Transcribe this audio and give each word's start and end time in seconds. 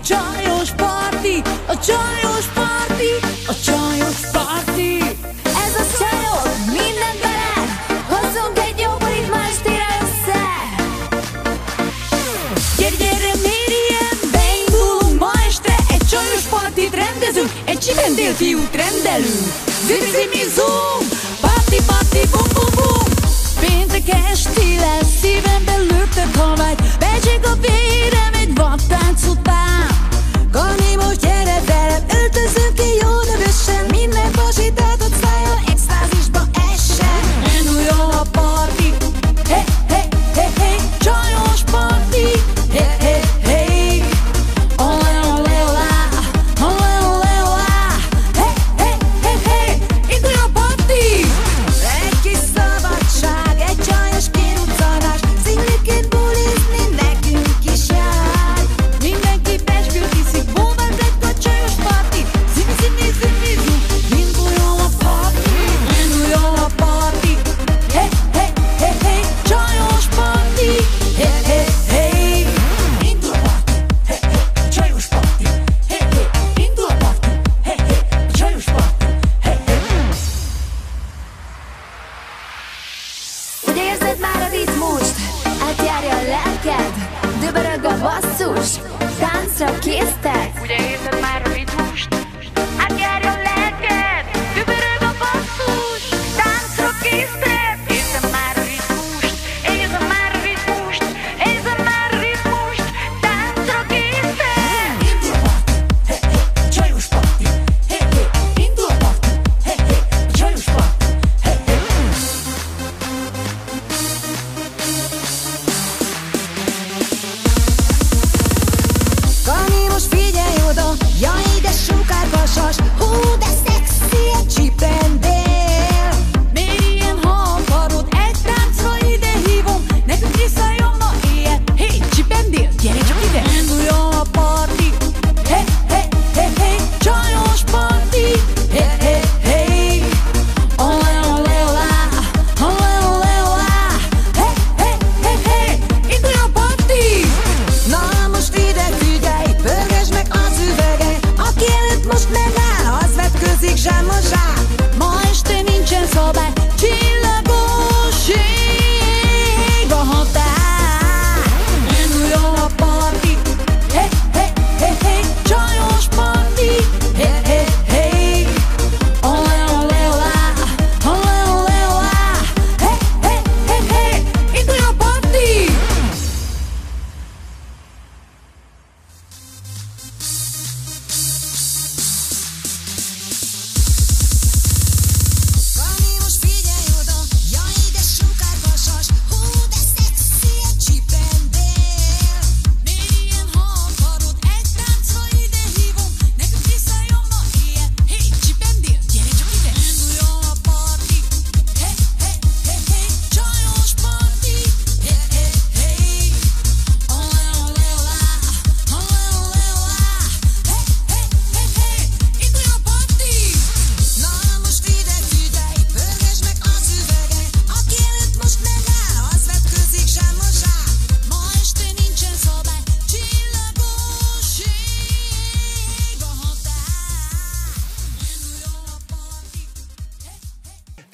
csajos 0.00 0.70
parti, 0.76 1.42
a 1.66 1.78
csajos 1.78 2.46
parti, 2.54 3.12
a 3.46 3.54
csajos 3.64 4.20
parti. 4.32 4.98
Ez 5.44 5.74
a 5.82 5.84
csajos, 5.98 6.56
minden 6.66 7.16
bele, 7.22 7.54
hozzunk 8.08 8.58
egy 8.58 8.78
jó 8.80 8.90
bulit 8.98 9.28
ma 9.30 9.40
estére 9.50 9.88
össze. 10.02 10.42
Gyere, 12.78 12.96
gyere, 12.98 13.32
mérjen, 13.48 14.16
beindulunk 14.32 15.18
ma 15.18 15.30
este, 15.48 15.74
egy 15.90 16.06
csajos 16.10 16.44
partit 16.50 16.94
rendezünk, 16.94 17.50
egy 17.64 17.78
csipendél 17.78 18.32
fiút 18.34 18.74
rendelünk. 18.74 19.46
Zimi, 19.86 20.10
zimi, 20.14 20.44
zoom, 20.56 21.04
parti, 21.40 21.78
parti, 21.86 22.22
bum, 22.30 22.48
bum, 22.54 22.70
bum. 22.76 23.04
Péntek 23.60 24.08
esti 24.30 24.78
lesz, 24.84 25.12
szívemben 25.20 25.80
lőttek 25.80 26.36
halvány, 26.36 26.76
becsik 26.98 27.46
a 27.46 27.54
vérem 27.60 28.41
egy 28.52 28.58
vattánc 28.58 29.26
után. 29.26 29.86
Gani, 30.50 30.94
most 30.96 31.20
gyere 31.20 31.60
velem, 31.66 32.11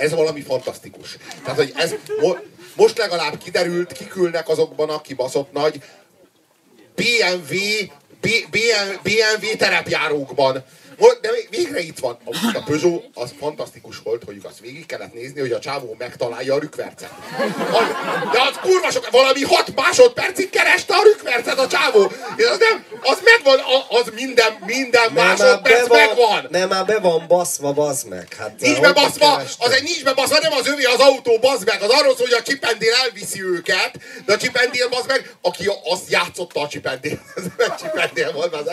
Ez 0.08 0.14
valami 0.14 0.40
fantasztikus. 0.40 1.16
Tehát, 1.42 1.58
hogy 1.58 1.72
ez 1.76 1.94
mo- 2.20 2.42
most 2.76 2.98
legalább 2.98 3.38
kiderült, 3.38 3.92
kikülnek 3.92 4.48
azokban 4.48 4.88
a 4.90 5.00
kibaszott 5.00 5.52
nagy 5.52 5.82
BMW, 6.94 7.56
B- 8.20 8.48
BM, 8.50 9.02
BMW 9.02 9.56
terepjárókban. 9.58 10.64
De 10.98 11.30
végre 11.50 11.80
itt 11.80 11.98
van. 11.98 12.18
A, 12.24 12.30
a 12.54 12.62
Peugeot 12.64 13.04
az 13.14 13.34
fantasztikus 13.38 13.98
volt, 14.04 14.22
hogy 14.24 14.40
azt 14.42 14.60
végig 14.60 14.86
kellett 14.86 15.12
nézni, 15.14 15.40
hogy 15.40 15.52
a 15.52 15.58
csávó 15.58 15.94
megtalálja 15.98 16.54
a 16.54 16.58
rükvercet. 16.58 17.10
De 18.32 18.40
az 18.40 18.56
kurva 18.60 18.90
sok, 18.90 19.10
valami 19.10 19.42
hat 19.42 19.74
másodpercig 19.74 20.50
kereste 20.50 20.94
a 20.94 21.02
rükvercet 21.02 21.58
a 21.58 21.66
csávó. 21.66 22.12
És 22.36 22.44
az 22.44 22.58
nem, 22.58 22.84
az 23.00 23.18
megvan, 23.24 23.58
az 23.88 24.12
minden, 24.14 24.58
minden 24.66 25.12
másodperc 25.12 25.88
megvan. 25.88 26.46
Nem, 26.50 26.68
már 26.68 26.84
be 26.84 26.98
van 26.98 27.24
baszva, 27.28 27.72
bazd 27.72 28.08
meg. 28.08 28.34
Hát, 28.38 28.60
Nincs 28.60 28.80
bebaszva, 28.80 29.36
kerested? 29.36 29.66
az 29.66 29.72
egy 29.72 29.82
nincs 29.82 30.04
bebaszva, 30.04 30.38
nem 30.38 30.52
az 30.52 30.66
övé 30.66 30.84
az 30.84 31.00
autó, 31.00 31.38
bazd 31.38 31.66
meg. 31.66 31.82
Az 31.82 31.90
arról 31.90 32.16
szól, 32.16 32.26
hogy 32.26 32.38
a 32.40 32.42
csipendél 32.42 32.92
elviszi 33.04 33.42
őket, 33.42 33.90
de 34.26 34.32
a 34.32 34.36
csipendél, 34.36 34.88
bazd 34.88 35.06
meg, 35.06 35.34
aki 35.42 35.70
azt 35.84 36.10
játszotta 36.10 36.60
a 36.60 36.68
csipendél. 36.68 37.20
Ez 37.36 37.42
nem 37.56 37.76
csipendél 37.82 38.32
volt, 38.32 38.50
bazd 38.50 38.66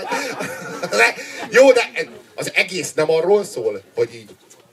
meg. 0.92 1.16
Jó, 1.50 1.72
de 1.72 1.92
az 2.36 2.52
egész 2.54 2.94
nem 2.94 3.10
arról 3.12 3.44
szól, 3.44 3.82
hogy 3.96 4.14
így 4.14 4.30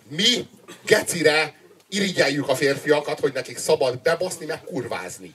mi 0.09 0.47
gecire 0.87 1.55
irigyeljük 1.89 2.49
a 2.49 2.55
férfiakat, 2.55 3.21
hogy 3.21 3.33
nekik 3.33 3.59
szabad 3.59 3.99
bebaszni, 3.99 4.47
meg 4.47 4.65
kurvázni. 4.65 5.35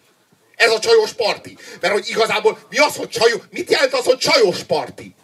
Ez 0.55 0.71
a 0.71 0.79
csajos 0.79 1.13
parti. 1.13 1.57
Mert 1.81 1.93
hogy 1.93 2.09
igazából 2.09 2.59
mi 2.69 2.77
az, 2.77 2.95
hogy 2.95 3.09
csajos, 3.09 3.41
mit 3.49 3.71
jelent 3.71 3.93
az, 3.93 4.05
hogy 4.05 4.17
csajos 4.17 4.63
parti? 4.63 5.15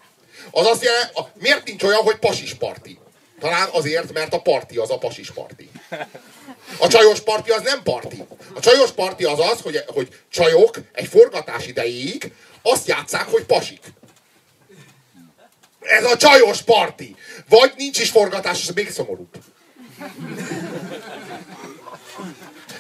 Az 0.51 0.65
azt 0.65 0.83
jelenti, 0.83 1.13
a, 1.15 1.21
miért 1.39 1.67
nincs 1.67 1.83
olyan, 1.83 2.01
hogy 2.01 2.17
pasis 2.17 2.53
parti? 2.53 2.99
Talán 3.39 3.69
azért, 3.71 4.13
mert 4.13 4.33
a 4.33 4.41
parti 4.41 4.77
az 4.77 4.91
a 4.91 4.97
pasis 4.97 5.31
parti. 5.31 5.69
A 6.77 6.87
csajos 6.87 7.19
parti 7.19 7.51
az 7.51 7.61
nem 7.61 7.83
parti. 7.83 8.23
A 8.53 8.59
csajos 8.59 8.91
parti 8.91 9.23
az 9.23 9.39
az, 9.39 9.61
hogy, 9.61 9.83
hogy 9.87 10.07
csajok 10.29 10.75
egy 10.91 11.07
forgatás 11.07 11.67
idejéig 11.67 12.33
azt 12.61 12.87
játszák, 12.87 13.27
hogy 13.27 13.43
pasik. 13.43 13.81
Ez 15.83 16.03
a 16.03 16.17
csajos 16.17 16.61
parti. 16.61 17.15
Vagy 17.49 17.73
nincs 17.77 17.99
is 17.99 18.09
forgatás, 18.09 18.61
és 18.61 18.73
még 18.73 18.91
szomorúbb. 18.91 19.35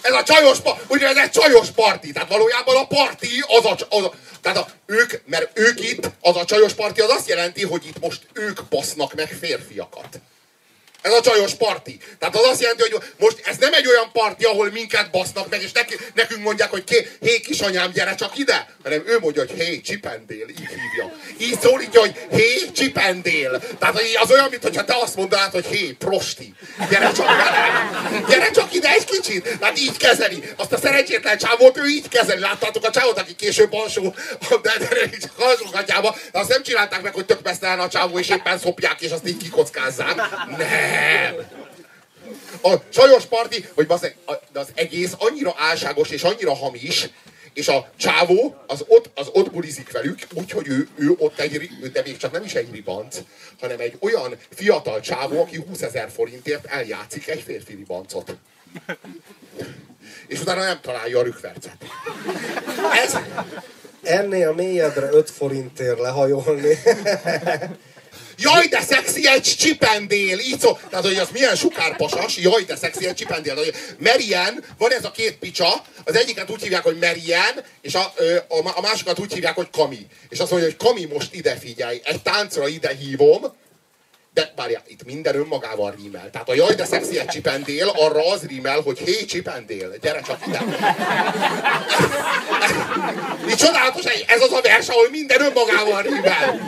Ez 0.01 0.13
a 0.13 0.23
csajos 0.23 0.57
ugye 0.87 1.07
ez 1.07 1.17
egy 1.17 1.29
csajos 1.29 1.69
parti, 1.69 2.11
tehát 2.11 2.29
valójában 2.29 2.75
a 2.75 2.87
parti 2.87 3.43
az 3.47 3.65
a, 3.65 3.77
az 3.89 4.03
a 4.03 4.13
tehát 4.41 4.57
a, 4.57 4.67
ők, 4.85 5.13
mert 5.25 5.59
ők 5.59 5.79
itt, 5.79 6.09
az 6.21 6.35
a 6.35 6.45
csajos 6.45 6.73
parti 6.73 7.01
az 7.01 7.09
azt 7.09 7.27
jelenti, 7.27 7.63
hogy 7.63 7.85
itt 7.85 7.99
most 7.99 8.27
ők 8.33 8.63
basznak 8.69 9.13
meg 9.13 9.37
férfiakat. 9.39 10.19
Ez 11.03 11.13
a 11.13 11.21
csajos 11.21 11.53
parti. 11.53 11.97
Tehát 12.19 12.35
az 12.35 12.45
azt 12.45 12.61
jelenti, 12.61 12.81
hogy 12.81 13.03
most 13.17 13.41
ez 13.43 13.57
nem 13.57 13.73
egy 13.73 13.87
olyan 13.87 14.11
parti, 14.11 14.43
ahol 14.43 14.71
minket 14.71 15.11
basznak 15.11 15.49
meg, 15.49 15.61
és 15.61 15.71
neki, 15.71 15.95
nekünk 16.13 16.43
mondják, 16.43 16.69
hogy 16.69 16.83
ké, 16.83 17.07
hé 17.21 17.39
kisanyám, 17.39 17.91
gyere 17.91 18.15
csak 18.15 18.37
ide, 18.37 18.67
hanem 18.83 19.03
ő 19.05 19.19
mondja, 19.19 19.45
hogy 19.47 19.61
hé 19.61 19.81
csipendél, 19.81 20.47
így 20.49 20.57
hívja. 20.57 21.13
Így 21.37 21.59
szólítja, 21.61 21.99
hogy 21.99 22.15
hé 22.31 22.71
csipendél. 22.71 23.61
Tehát 23.79 24.01
az 24.21 24.31
olyan, 24.31 24.47
mintha 24.49 24.83
te 24.83 24.95
azt 25.01 25.15
mondanád, 25.15 25.51
hogy 25.51 25.65
hé 25.65 25.91
prosti, 25.91 26.53
gyere 26.89 27.11
csak 27.11 27.27
velem. 27.27 28.25
Gyere 28.29 28.51
csak 28.51 28.73
ide 28.73 28.89
egy 28.89 29.05
kicsit. 29.05 29.57
Tehát 29.59 29.79
így 29.79 29.97
kezeli. 29.97 30.43
Azt 30.55 30.73
a 30.73 30.77
szerencsétlen 30.77 31.37
csávót 31.37 31.77
ő 31.77 31.85
így 31.85 32.07
kezeli. 32.07 32.39
Láttátok 32.39 32.85
a 32.85 32.91
csávót, 32.91 33.19
aki 33.19 33.35
később 33.35 33.73
alsó, 33.73 34.15
de, 34.61 34.71
de, 34.79 34.87
de 34.87 35.17
csak 35.21 35.39
alsógatjába, 35.39 36.15
de 36.31 36.39
azt 36.39 36.49
nem 36.49 36.63
csinálták 36.63 37.01
meg, 37.01 37.13
hogy 37.13 37.25
tök 37.25 37.39
a 37.61 37.87
csávó, 37.87 38.19
és 38.19 38.29
éppen 38.29 38.57
szopják, 38.57 39.01
és 39.01 39.11
azt 39.11 39.27
így 39.27 39.37
kikockázzák. 39.37 40.15
Nem. 40.57 40.92
A 42.61 42.89
csajos 42.89 43.25
parti, 43.25 43.65
hogy 43.73 43.85
az, 43.89 44.11
az 44.53 44.67
egész 44.73 45.13
annyira 45.17 45.53
álságos 45.57 46.09
és 46.09 46.23
annyira 46.23 46.53
hamis, 46.53 47.09
és 47.53 47.67
a 47.67 47.89
csávó 47.95 48.55
az 48.67 48.83
ott, 48.87 49.09
az 49.15 49.29
ott 49.33 49.51
bulizik 49.51 49.91
velük, 49.91 50.19
úgyhogy 50.33 50.67
ő, 50.67 50.87
ő 50.95 51.15
ott 51.17 51.39
egy, 51.39 51.69
de 51.93 52.01
még 52.05 52.17
csak 52.17 52.31
nem 52.31 52.43
is 52.43 52.53
egy 52.53 52.71
ribanc, 52.71 53.17
hanem 53.59 53.79
egy 53.79 53.97
olyan 53.99 54.37
fiatal 54.49 54.99
csávó, 54.99 55.41
aki 55.41 55.63
20 55.67 55.81
ezer 55.81 56.09
forintért 56.09 56.65
eljátszik 56.65 57.27
egy 57.27 57.41
férfi 57.41 57.75
ribancot. 57.75 58.35
És 60.27 60.39
utána 60.39 60.63
nem 60.63 60.79
találja 60.81 61.19
a 61.19 61.23
rükvercet. 61.23 61.77
Ez, 63.03 63.17
Ennél 64.03 64.51
mélyedre 64.53 65.09
5 65.11 65.29
forintért 65.29 65.99
lehajolni. 65.99 66.77
Jaj, 68.37 68.67
de 68.67 68.81
szexi 68.81 69.27
egy 69.27 69.41
csipendél! 69.41 70.39
Így 70.39 70.59
szó. 70.59 70.77
Tehát, 70.89 71.05
hogy 71.05 71.17
az 71.17 71.29
milyen 71.31 71.55
sukárpasas, 71.55 72.37
jaj, 72.37 72.63
de 72.63 72.75
szexi 72.75 73.07
egy 73.07 73.15
csipendél. 73.15 73.55
Marian, 73.99 74.63
van 74.77 74.91
ez 74.91 75.05
a 75.05 75.11
két 75.11 75.37
picsa, 75.37 75.83
az 76.03 76.15
egyiket 76.15 76.49
úgy 76.49 76.61
hívják, 76.61 76.83
hogy 76.83 76.97
Marian, 76.97 77.63
és 77.81 77.95
a, 77.95 78.13
a, 78.47 78.71
a 78.75 78.81
másikat 78.81 79.19
úgy 79.19 79.33
hívják, 79.33 79.55
hogy 79.55 79.69
Kami. 79.69 80.07
És 80.29 80.39
azt 80.39 80.51
mondja, 80.51 80.69
hogy 80.69 80.87
Kami, 80.87 81.05
most 81.05 81.33
ide 81.33 81.55
figyelj, 81.55 82.01
egy 82.03 82.21
táncra 82.21 82.67
ide 82.67 82.95
hívom, 82.95 83.53
de 84.33 84.53
várjál, 84.55 84.83
itt 84.87 85.05
minden 85.05 85.35
önmagával 85.35 85.95
rímel. 85.97 86.29
Tehát 86.29 86.49
a 86.49 86.53
jaj, 86.53 86.75
de 86.75 86.85
szexi 86.85 87.19
egy 87.19 87.25
csipendél, 87.25 87.87
arra 87.87 88.31
az 88.31 88.45
rímel, 88.47 88.81
hogy 88.81 88.99
hé, 88.99 89.25
csipendél, 89.25 89.95
gyere 90.01 90.21
csak 90.21 90.47
ide. 90.47 90.61
Így 93.49 93.55
csodálatos, 93.55 94.03
ez 94.05 94.41
az 94.41 94.51
a 94.51 94.61
vers, 94.61 94.87
ahol 94.87 95.09
minden 95.09 95.41
önmagával 95.41 96.01
rímel. 96.01 96.59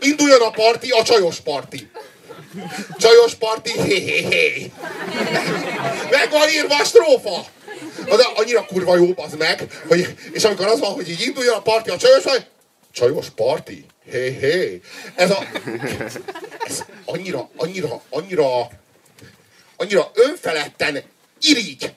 Induljon 0.00 0.40
a 0.40 0.50
parti, 0.50 0.90
a 0.90 1.02
csajos 1.02 1.40
parti. 1.40 1.90
Csajos 2.98 3.34
parti, 3.34 3.72
hé, 3.72 4.00
hé, 4.00 4.22
hé. 4.22 4.72
Meg 6.10 6.30
van 6.30 6.48
írva 6.48 6.76
a 6.76 6.84
strófa. 6.84 7.44
De 8.04 8.26
annyira 8.34 8.64
kurva 8.64 8.96
jó, 8.96 9.12
az 9.16 9.34
meg, 9.38 9.82
hogy, 9.88 10.14
és 10.32 10.44
amikor 10.44 10.66
az 10.66 10.80
van, 10.80 10.92
hogy 10.92 11.10
így 11.10 11.20
induljon 11.20 11.54
a 11.54 11.62
parti, 11.62 11.90
a 11.90 11.96
csajos 11.96 12.24
vagy, 12.24 12.46
csajos 12.92 13.26
parti, 13.36 13.86
hé, 14.10 14.30
hé. 14.30 14.80
Ez 15.14 15.30
a, 15.30 15.44
ez 16.66 16.84
annyira, 17.04 17.50
annyira, 17.56 18.02
annyira, 18.10 18.68
annyira 19.76 20.10
önfeledten 20.14 21.02
irigy. 21.40 21.92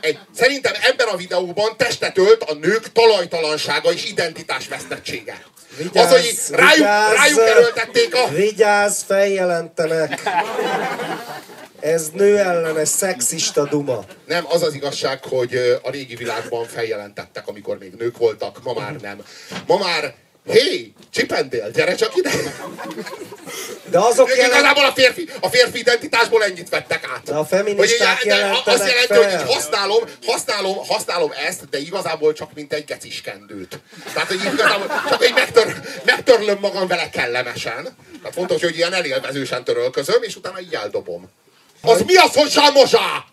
Egy, 0.00 0.18
szerintem 0.34 0.72
ebben 0.82 1.08
a 1.08 1.16
videóban 1.16 1.76
testet 1.76 2.18
ölt 2.18 2.42
a 2.42 2.54
nők 2.54 2.92
talajtalansága 2.92 3.92
és 3.92 4.10
identitásvesztettsége. 4.10 5.42
Vigyázz, 5.76 6.12
az, 6.12 6.46
hogy 6.48 6.58
rájuk, 6.58 6.76
vigyázz, 6.76 7.14
rájuk 7.14 7.38
erőltették 7.38 8.14
a... 8.14 8.28
Vigyázz, 8.28 9.02
feljelentenek! 9.02 10.20
Ez 11.80 12.08
nő 12.12 12.38
ellenes 12.38 12.88
szexista 12.88 13.64
duma. 13.64 14.04
Nem, 14.26 14.44
az 14.48 14.62
az 14.62 14.74
igazság, 14.74 15.24
hogy 15.24 15.80
a 15.82 15.90
régi 15.90 16.14
világban 16.14 16.66
feljelentettek, 16.66 17.46
amikor 17.46 17.78
még 17.78 17.92
nők 17.92 18.16
voltak, 18.18 18.62
ma 18.62 18.72
már 18.72 18.92
nem. 18.92 19.24
Ma 19.66 19.76
már, 19.76 20.14
hé, 20.48 20.92
csipendél, 21.10 21.70
gyere 21.70 21.94
csak 21.94 22.16
ide! 22.16 22.30
De 23.90 23.98
azok 23.98 24.28
Ők 24.30 24.36
jelent... 24.36 24.54
igazából 24.54 24.84
a 24.84 24.92
férfi, 24.92 25.28
a 25.40 25.48
férfi 25.48 25.78
identitásból 25.78 26.44
ennyit 26.44 26.68
vettek 26.68 27.08
át. 27.14 27.22
De 27.22 27.34
a 27.34 27.44
feministák 27.44 28.18
Hogy, 28.18 28.28
de 28.28 28.34
jelentenek 28.36 28.66
azt 28.66 28.88
jelenti, 28.88 29.06
fel. 29.06 29.22
hogy 29.22 29.32
így 29.32 29.54
használom, 29.54 30.04
használom, 30.26 30.76
használom 30.86 31.32
ezt, 31.46 31.68
de 31.68 31.78
igazából 31.78 32.32
csak 32.32 32.54
mint 32.54 32.72
egy 32.72 32.84
geciskendőt. 32.84 33.78
Tehát, 34.12 34.28
hogy 34.28 34.44
igazából 34.52 35.02
csak 35.08 35.24
egy 35.24 35.34
megtör, 35.34 35.80
megtörlöm 36.04 36.58
magam 36.60 36.86
vele 36.86 37.10
kellemesen. 37.10 37.82
Tehát 38.22 38.34
fontos, 38.34 38.62
hogy 38.62 38.76
ilyen 38.76 38.92
elélvezősen 38.92 39.64
törölközöm, 39.64 40.22
és 40.22 40.36
utána 40.36 40.60
így 40.60 40.74
eldobom. 40.74 41.30
Az 41.80 42.02
mi 42.02 42.16
az, 42.16 42.34
hogy 42.34 42.50
zsámozsá? 42.50 43.24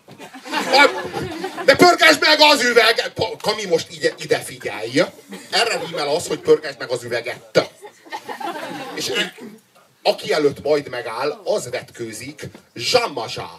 De 1.64 1.76
pörgesd 1.76 2.20
meg 2.20 2.40
az 2.40 2.62
üveg! 2.62 3.12
Pa- 3.14 3.36
Kami, 3.42 3.64
most 3.64 3.92
ide, 3.92 4.14
ide 4.18 4.38
figyelj. 4.38 5.02
Erre 5.50 5.78
rímel 5.84 6.08
az, 6.08 6.26
hogy 6.26 6.38
pörgesd 6.38 6.78
meg 6.78 6.90
az 6.90 7.02
üveget. 7.02 7.68
És 8.94 9.08
e- 9.08 9.34
aki 10.02 10.32
előtt 10.32 10.62
majd 10.62 10.88
megáll, 10.88 11.40
az 11.44 11.70
vetkőzik, 11.70 12.48
zsámazsá. 12.74 13.50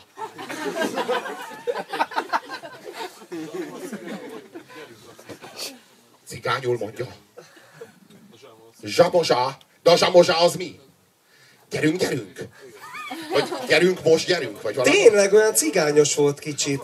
Cigányul 6.28 6.78
mondja. 6.78 7.07
Zsamozsá. 8.83 9.57
De 9.83 9.92
a 9.92 9.97
zsamozsá 9.97 10.35
az 10.35 10.56
mi? 10.56 10.80
Gyerünk, 11.69 11.97
gyerünk. 12.00 12.40
Vagy 13.34 13.44
gyerünk, 13.68 14.04
most 14.04 14.28
gyerünk, 14.28 14.62
vagy 14.62 14.76
valami. 14.76 14.96
Tényleg 14.96 15.34
olyan 15.34 15.54
cigányos 15.54 16.16
volt 16.16 16.40
kicsit. 16.40 16.81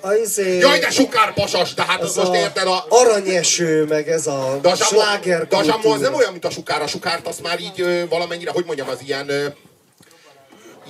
A 0.00 0.12
izé, 0.12 0.58
Jaj, 0.58 0.78
de 0.78 0.90
sukár 0.90 1.34
pasas, 1.34 1.74
de 1.74 1.82
hát 1.82 2.02
az 2.02 2.08
az 2.08 2.16
most 2.16 2.30
a 2.30 2.36
érted 2.36 2.66
a... 2.66 2.86
aranyeső, 2.88 3.84
meg 3.84 4.08
ez 4.08 4.26
a 4.26 4.58
De 4.62 4.68
a 4.68 4.74
zsamó, 4.74 5.00
sláger 5.00 5.46
de 5.46 5.56
a 5.56 5.62
zsamó 5.62 5.90
az 5.90 6.00
nem 6.00 6.14
olyan, 6.14 6.32
mint 6.32 6.44
a 6.44 6.50
sukár. 6.50 6.82
A 6.82 6.86
sukárt 6.86 7.26
azt 7.26 7.42
már 7.42 7.60
így 7.60 7.80
ö, 7.80 8.08
valamennyire, 8.08 8.50
hogy 8.50 8.64
mondjam, 8.64 8.88
az 8.88 8.98
ilyen... 9.06 9.28
Ö, 9.28 9.46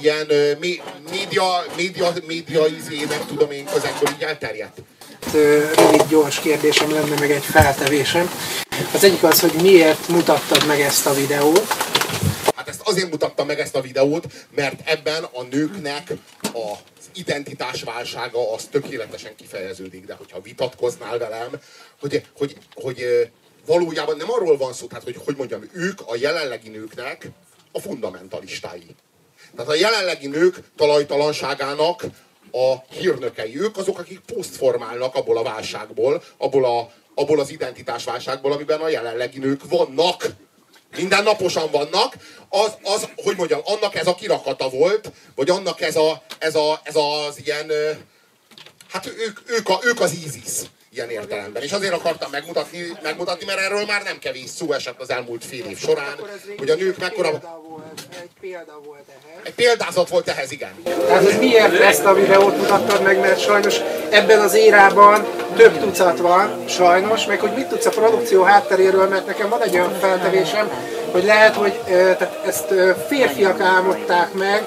ilyen 0.01 0.27
ö, 0.31 0.53
mé, 0.61 0.83
média, 1.11 1.65
média, 1.77 2.13
média 2.27 2.67
izé, 2.67 3.05
nem 3.09 3.27
tudom 3.27 3.51
én, 3.51 3.65
közegből 3.65 4.09
így 4.17 4.23
elterjedt. 4.23 4.79
Ö, 5.35 5.65
rövid, 5.75 6.03
gyors 6.09 6.41
kérdésem 6.41 6.93
lenne, 6.93 7.19
meg 7.21 7.31
egy 7.31 7.45
feltevésem. 7.45 8.31
Az 8.95 9.05
egyik 9.05 9.23
az, 9.23 9.41
hogy 9.41 9.53
miért 9.63 10.09
mutattad 10.09 10.67
meg 10.67 10.81
ezt 10.81 11.07
a 11.07 11.13
videót, 11.13 11.67
Hát 11.69 11.92
azért 12.93 13.11
mutattam 13.11 13.47
meg 13.47 13.61
ezt 13.61 13.77
a 13.77 13.81
videót, 13.81 14.27
mert 14.55 14.89
ebben 14.89 15.25
a 15.25 15.43
nőknek 15.43 16.13
az 16.43 17.11
identitásválsága 17.15 18.53
az 18.53 18.65
tökéletesen 18.65 19.35
kifejeződik, 19.37 20.07
de 20.07 20.15
hogyha 20.15 20.41
vitatkoznál 20.41 21.19
velem, 21.19 21.51
hogy, 22.01 22.27
hogy, 22.37 22.57
hogy 22.75 23.31
valójában 23.67 24.17
nem 24.17 24.31
arról 24.31 24.57
van 24.57 24.73
szó, 24.73 24.87
tehát 24.87 25.05
hogy, 25.05 25.17
hogy 25.25 25.37
mondjam, 25.37 25.69
ők 25.73 26.01
a 26.07 26.17
jelenlegi 26.17 26.69
nőknek 26.69 27.29
a 27.73 27.81
fundamentalistái. 27.81 28.97
Tehát 29.57 29.71
a 29.71 29.75
jelenlegi 29.75 30.27
nők 30.27 30.57
talajtalanságának 30.77 32.05
a 32.53 32.95
hírnökei. 32.95 33.61
Ők 33.61 33.77
azok, 33.77 33.99
akik 33.99 34.21
posztformálnak 34.21 35.15
abból 35.15 35.39
a 35.39 35.43
válságból, 35.43 36.23
abból, 36.37 36.65
a, 36.65 36.93
abból 37.15 37.41
az 37.41 37.51
identitásválságból, 37.51 38.53
amiben 38.53 38.81
a 38.81 38.89
jelenlegi 38.89 39.39
nők 39.39 39.69
vannak. 39.69 40.27
Mindennaposan 40.97 41.71
vannak. 41.71 42.15
Az, 42.49 42.73
az, 42.83 43.09
hogy 43.17 43.37
mondjam, 43.37 43.61
annak 43.65 43.95
ez 43.95 44.07
a 44.07 44.15
kirakata 44.15 44.69
volt, 44.69 45.13
vagy 45.35 45.51
annak 45.51 45.81
ez, 45.81 45.97
a, 45.97 46.23
ez, 46.39 46.55
a, 46.55 46.81
ez 46.83 46.97
az 46.97 47.41
ilyen, 47.45 47.71
hát 48.89 49.07
ők, 49.07 49.39
ők, 49.47 49.69
a, 49.69 49.79
ők 49.83 50.01
az 50.01 50.13
ISIS 50.13 50.69
ilyen 50.95 51.11
értelemben. 51.11 51.63
És 51.63 51.73
azért 51.73 51.93
akartam 51.93 52.31
megmutatni, 52.31 52.93
megmutatni, 53.03 53.45
mert 53.45 53.59
erről 53.59 53.85
már 53.85 54.03
nem 54.03 54.19
kevés 54.19 54.51
szó 54.51 54.73
esett 54.73 55.01
az 55.01 55.11
elmúlt 55.11 55.45
fél 55.45 55.65
év 55.65 55.79
során, 55.79 56.19
hogy 56.59 56.71
a 56.71 56.75
nők 56.75 56.99
mekkora... 56.99 57.29
Példa 57.31 57.63
volt, 57.69 58.01
egy 58.21 58.31
példa 58.41 58.81
volt 58.85 59.05
ehhez. 59.09 59.41
Egy 59.43 59.55
példázat 59.55 60.09
volt 60.09 60.29
ehhez, 60.29 60.51
igen. 60.51 60.83
Tehát, 60.83 61.25
hogy 61.25 61.39
miért 61.39 61.81
ezt 61.81 62.05
a 62.05 62.15
videót 62.15 62.57
mutattad 62.57 63.03
meg, 63.03 63.21
mert 63.21 63.41
sajnos 63.41 63.77
ebben 64.11 64.41
az 64.41 64.55
érában 64.55 65.42
több 65.57 65.79
tucat 65.79 66.19
van, 66.19 66.65
sajnos, 66.69 67.27
meg 67.27 67.41
hogy 67.41 67.53
mit 67.57 67.67
tudsz 67.67 67.87
a 67.87 67.91
produkció 67.91 68.43
hátteréről, 68.43 69.09
mert 69.09 69.27
nekem 69.27 69.49
van 69.49 69.63
egy 69.63 69.75
olyan 69.75 69.93
feltevésem, 70.01 70.71
hogy 71.11 71.25
lehet, 71.25 71.55
hogy 71.55 71.81
tehát 71.87 72.39
ezt 72.47 72.75
férfiak 73.09 73.61
álmodták 73.61 74.33
meg, 74.33 74.67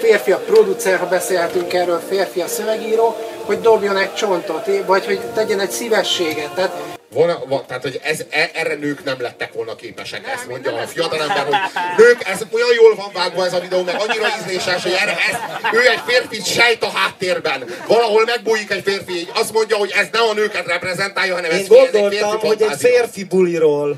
férfiak 0.00 0.44
producer, 0.44 0.98
ha 0.98 1.06
beszéltünk 1.06 1.72
erről, 1.72 2.00
férfi 2.08 2.40
a 2.40 2.46
szövegíró, 2.46 3.16
hogy 3.44 3.60
dobjon 3.60 3.96
egy 3.96 4.14
csontot, 4.14 4.66
vagy 4.86 5.06
hogy 5.06 5.20
tegyen 5.34 5.60
egy 5.60 5.70
szívességet. 5.70 6.50
Tehát 6.54 6.95
Van, 7.16 7.42
van, 7.48 7.66
tehát, 7.66 7.82
hogy 7.82 8.00
ez, 8.02 8.20
e- 8.30 8.50
erre 8.54 8.74
nők 8.74 9.04
nem 9.04 9.20
lettek 9.20 9.52
volna 9.52 9.74
képesek, 9.74 10.28
ezt 10.28 10.48
mondja 10.48 10.72
a 10.72 10.86
fiatalember, 10.86 11.44
hogy 11.44 11.56
nők, 11.96 12.28
ez 12.28 12.40
olyan 12.52 12.68
jól 12.74 12.94
van 12.94 13.10
vágva 13.12 13.44
ez 13.46 13.52
a 13.52 13.60
videó, 13.60 13.82
meg 13.82 13.94
annyira 13.98 14.26
ízléses, 14.40 14.82
hogy 14.82 14.96
erre, 15.00 15.16
ez, 15.30 15.36
ő 15.72 15.88
egy 15.88 16.00
férfi 16.06 16.42
sejt 16.44 16.82
a 16.82 16.90
háttérben. 16.94 17.64
Valahol 17.86 18.24
megbújik 18.24 18.70
egy 18.70 18.82
férfi, 18.84 19.12
így 19.12 19.30
azt 19.34 19.52
mondja, 19.52 19.76
hogy 19.76 19.92
ez 19.96 20.06
nem 20.12 20.22
a 20.28 20.32
nőket 20.32 20.66
reprezentálja, 20.66 21.34
hanem 21.34 21.50
ez, 21.50 21.56
Én 21.56 21.64
ez 21.64 21.70
egy 21.70 21.90
gondoltam, 21.90 22.30
férfi 22.30 22.46
hogy 22.46 22.62
egy 22.62 22.78
férfi 22.78 23.24
buliról, 23.24 23.96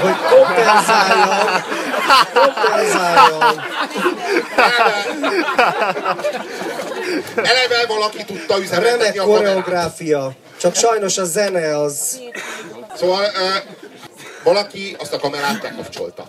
hogy 0.00 0.14
kompenzáljam, 0.30 1.64
kompenzáljam. 2.34 3.64
Eleve, 7.36 7.48
eleve 7.48 7.86
valaki 7.88 8.24
tudta 8.24 8.58
üzemeltetni 8.58 9.04
Remek 9.04 9.20
a 9.20 9.24
kamerát. 9.24 9.42
koreográfia. 9.42 10.34
Csak 10.58 10.74
sajnos 10.74 11.18
a 11.18 11.24
zene 11.24 11.78
az... 11.78 12.20
Szóval 12.96 13.24
ö, 13.24 13.48
valaki 14.42 14.96
azt 14.98 15.12
a 15.12 15.18
kamerát 15.18 15.60
bekapcsolta. 15.60 16.28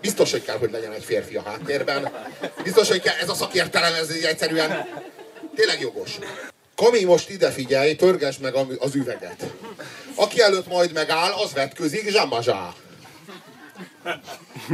Biztos, 0.00 0.30
hogy 0.30 0.42
kell, 0.42 0.58
hogy 0.58 0.70
legyen 0.70 0.92
egy 0.92 1.04
férfi 1.04 1.36
a 1.36 1.42
háttérben. 1.42 2.12
Biztos, 2.62 2.88
hogy 2.88 3.00
kell, 3.00 3.14
ez 3.20 3.28
a 3.28 3.34
szakértelem, 3.34 3.94
ez 3.94 4.08
egyszerűen 4.08 4.86
tényleg 5.54 5.80
jogos. 5.80 6.18
Kami, 6.76 7.04
most 7.04 7.30
ide 7.30 7.50
figyelj, 7.50 7.94
pörgesd 7.94 8.40
meg 8.40 8.54
az 8.78 8.94
üveget. 8.94 9.44
Aki 10.14 10.40
előtt 10.40 10.68
majd 10.68 10.92
megáll, 10.92 11.32
az 11.32 11.52
vetkőzik, 11.52 12.08
zsamazsá. 12.08 12.74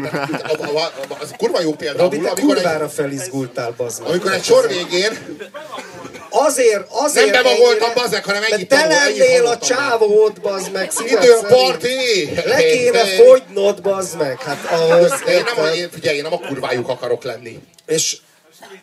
Tehát, 0.03 0.61
a- 0.61 0.77
a- 0.77 0.81
a- 0.81 1.17
Az 1.21 1.35
kurva 1.39 1.61
jó 1.61 1.73
példa, 1.75 2.03
Robi, 2.03 2.19
te 2.21 2.33
kurvára 2.41 2.85
egy, 2.85 2.91
felizgultál, 2.93 3.75
bazd 3.77 4.01
meg. 4.03 4.11
amikor 4.11 4.33
egy 4.33 4.45
sor 4.45 4.69
végén 4.69 5.19
Azért, 6.35 6.87
azért 6.91 7.31
Nem 7.31 7.43
bevagoltam, 7.43 7.83
ennyire- 7.89 7.95
bazzeg, 7.95 8.25
hanem 8.25 8.43
ennyit 8.51 8.69
te 8.69 8.87
lennél 8.87 9.47
a 9.47 9.59
csávót, 9.59 10.41
bazd 10.41 10.73
meg, 10.73 10.91
szíved 10.91 11.23
idő 11.23 11.33
a 11.33 11.41
szerint. 11.41 11.49
parti! 11.63 12.31
Le 12.45 12.57
kéne 12.57 13.05
fogynod, 13.05 13.83
bazd 13.83 14.19
meg, 14.19 14.43
hát 14.43 14.65
ahhoz 14.71 15.13
Én 15.29 15.43
nem, 15.45 15.55
a, 15.57 15.61
érted? 15.61 15.75
én, 15.77 15.91
figyelj, 15.91 16.17
én 16.17 16.23
nem 16.23 16.33
a 16.33 16.39
kurvájuk 16.39 16.89
akarok 16.89 17.23
lenni. 17.23 17.59
És 17.87 18.17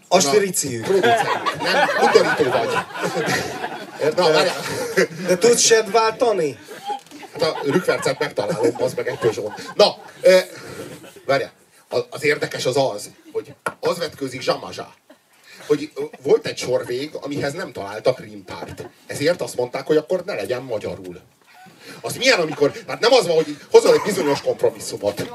aspiriciük. 0.08 0.84
Producer. 0.84 1.42
Nem, 1.62 1.90
undorító 2.02 2.44
vagy. 2.58 2.70
Na, 4.16 4.32
várjál. 4.32 4.56
De 5.28 5.38
tudsz 5.38 5.62
sed 5.62 5.92
váltani? 5.92 6.58
Hát 7.40 7.56
a 7.56 7.60
rükvercet 7.64 8.20
megtalálom, 8.20 8.76
az 8.78 8.94
meg 8.94 9.08
egy 9.08 9.18
Peugeot. 9.18 9.52
Na, 9.76 9.98
eh, 10.22 10.46
várjál. 11.26 11.52
Az 12.10 12.24
érdekes 12.24 12.66
az 12.66 12.78
az, 12.78 13.10
hogy 13.32 13.54
az 13.80 13.98
vetkőzik 13.98 14.42
Zsamazsá. 14.42 14.94
Hogy 15.68 15.92
volt 16.22 16.46
egy 16.46 16.58
sorvég, 16.58 17.10
amihez 17.22 17.54
nem 17.54 17.72
találtak 17.72 18.20
rímtárt. 18.20 18.90
Ezért 19.08 19.42
azt 19.42 19.56
mondták, 19.56 19.86
hogy 19.86 19.98
akkor 19.98 20.24
ne 20.26 20.34
legyen 20.34 20.62
magyarul. 20.62 21.22
Az 22.02 22.16
milyen, 22.16 22.40
amikor, 22.40 22.72
tehát 22.72 23.00
nem 23.00 23.12
az 23.14 23.28
van, 23.28 23.36
hogy 23.36 23.58
hozol 23.72 23.94
egy 23.94 24.02
bizonyos 24.06 24.42
kompromisszumot, 24.42 25.30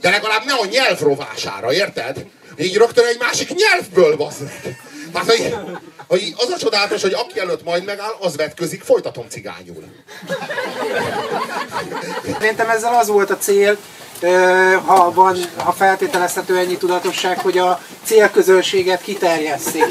de 0.00 0.10
legalább 0.10 0.44
ne 0.44 0.52
a 0.52 0.66
nyelv 0.66 1.00
rovására, 1.00 1.72
érted? 1.72 2.26
Így 2.58 2.76
rögtön 2.76 3.06
egy 3.06 3.18
másik 3.18 3.54
nyelvből 3.54 4.16
basz. 4.16 4.38
Tehát, 5.14 5.28
hogy, 5.28 5.56
hogy 6.08 6.34
az 6.36 6.48
a 6.50 6.58
csodálatos, 6.58 7.02
hogy 7.02 7.12
aki 7.12 7.38
előtt 7.38 7.64
majd 7.64 7.84
megáll, 7.84 8.16
az 8.20 8.36
vetközik, 8.36 8.82
folytatom 8.82 9.26
cigányul. 9.28 9.84
Szerintem 12.38 12.70
ezzel 12.70 12.94
az 12.94 13.08
volt 13.08 13.30
a 13.30 13.36
cél, 13.36 13.76
ha, 14.84 15.12
van, 15.12 15.36
ha 15.56 15.72
feltételezhető 15.72 16.56
ennyi 16.58 16.76
tudatosság, 16.76 17.38
hogy 17.38 17.58
a 17.58 17.80
célközönséget 18.04 19.02
kiterjesszék. 19.02 19.84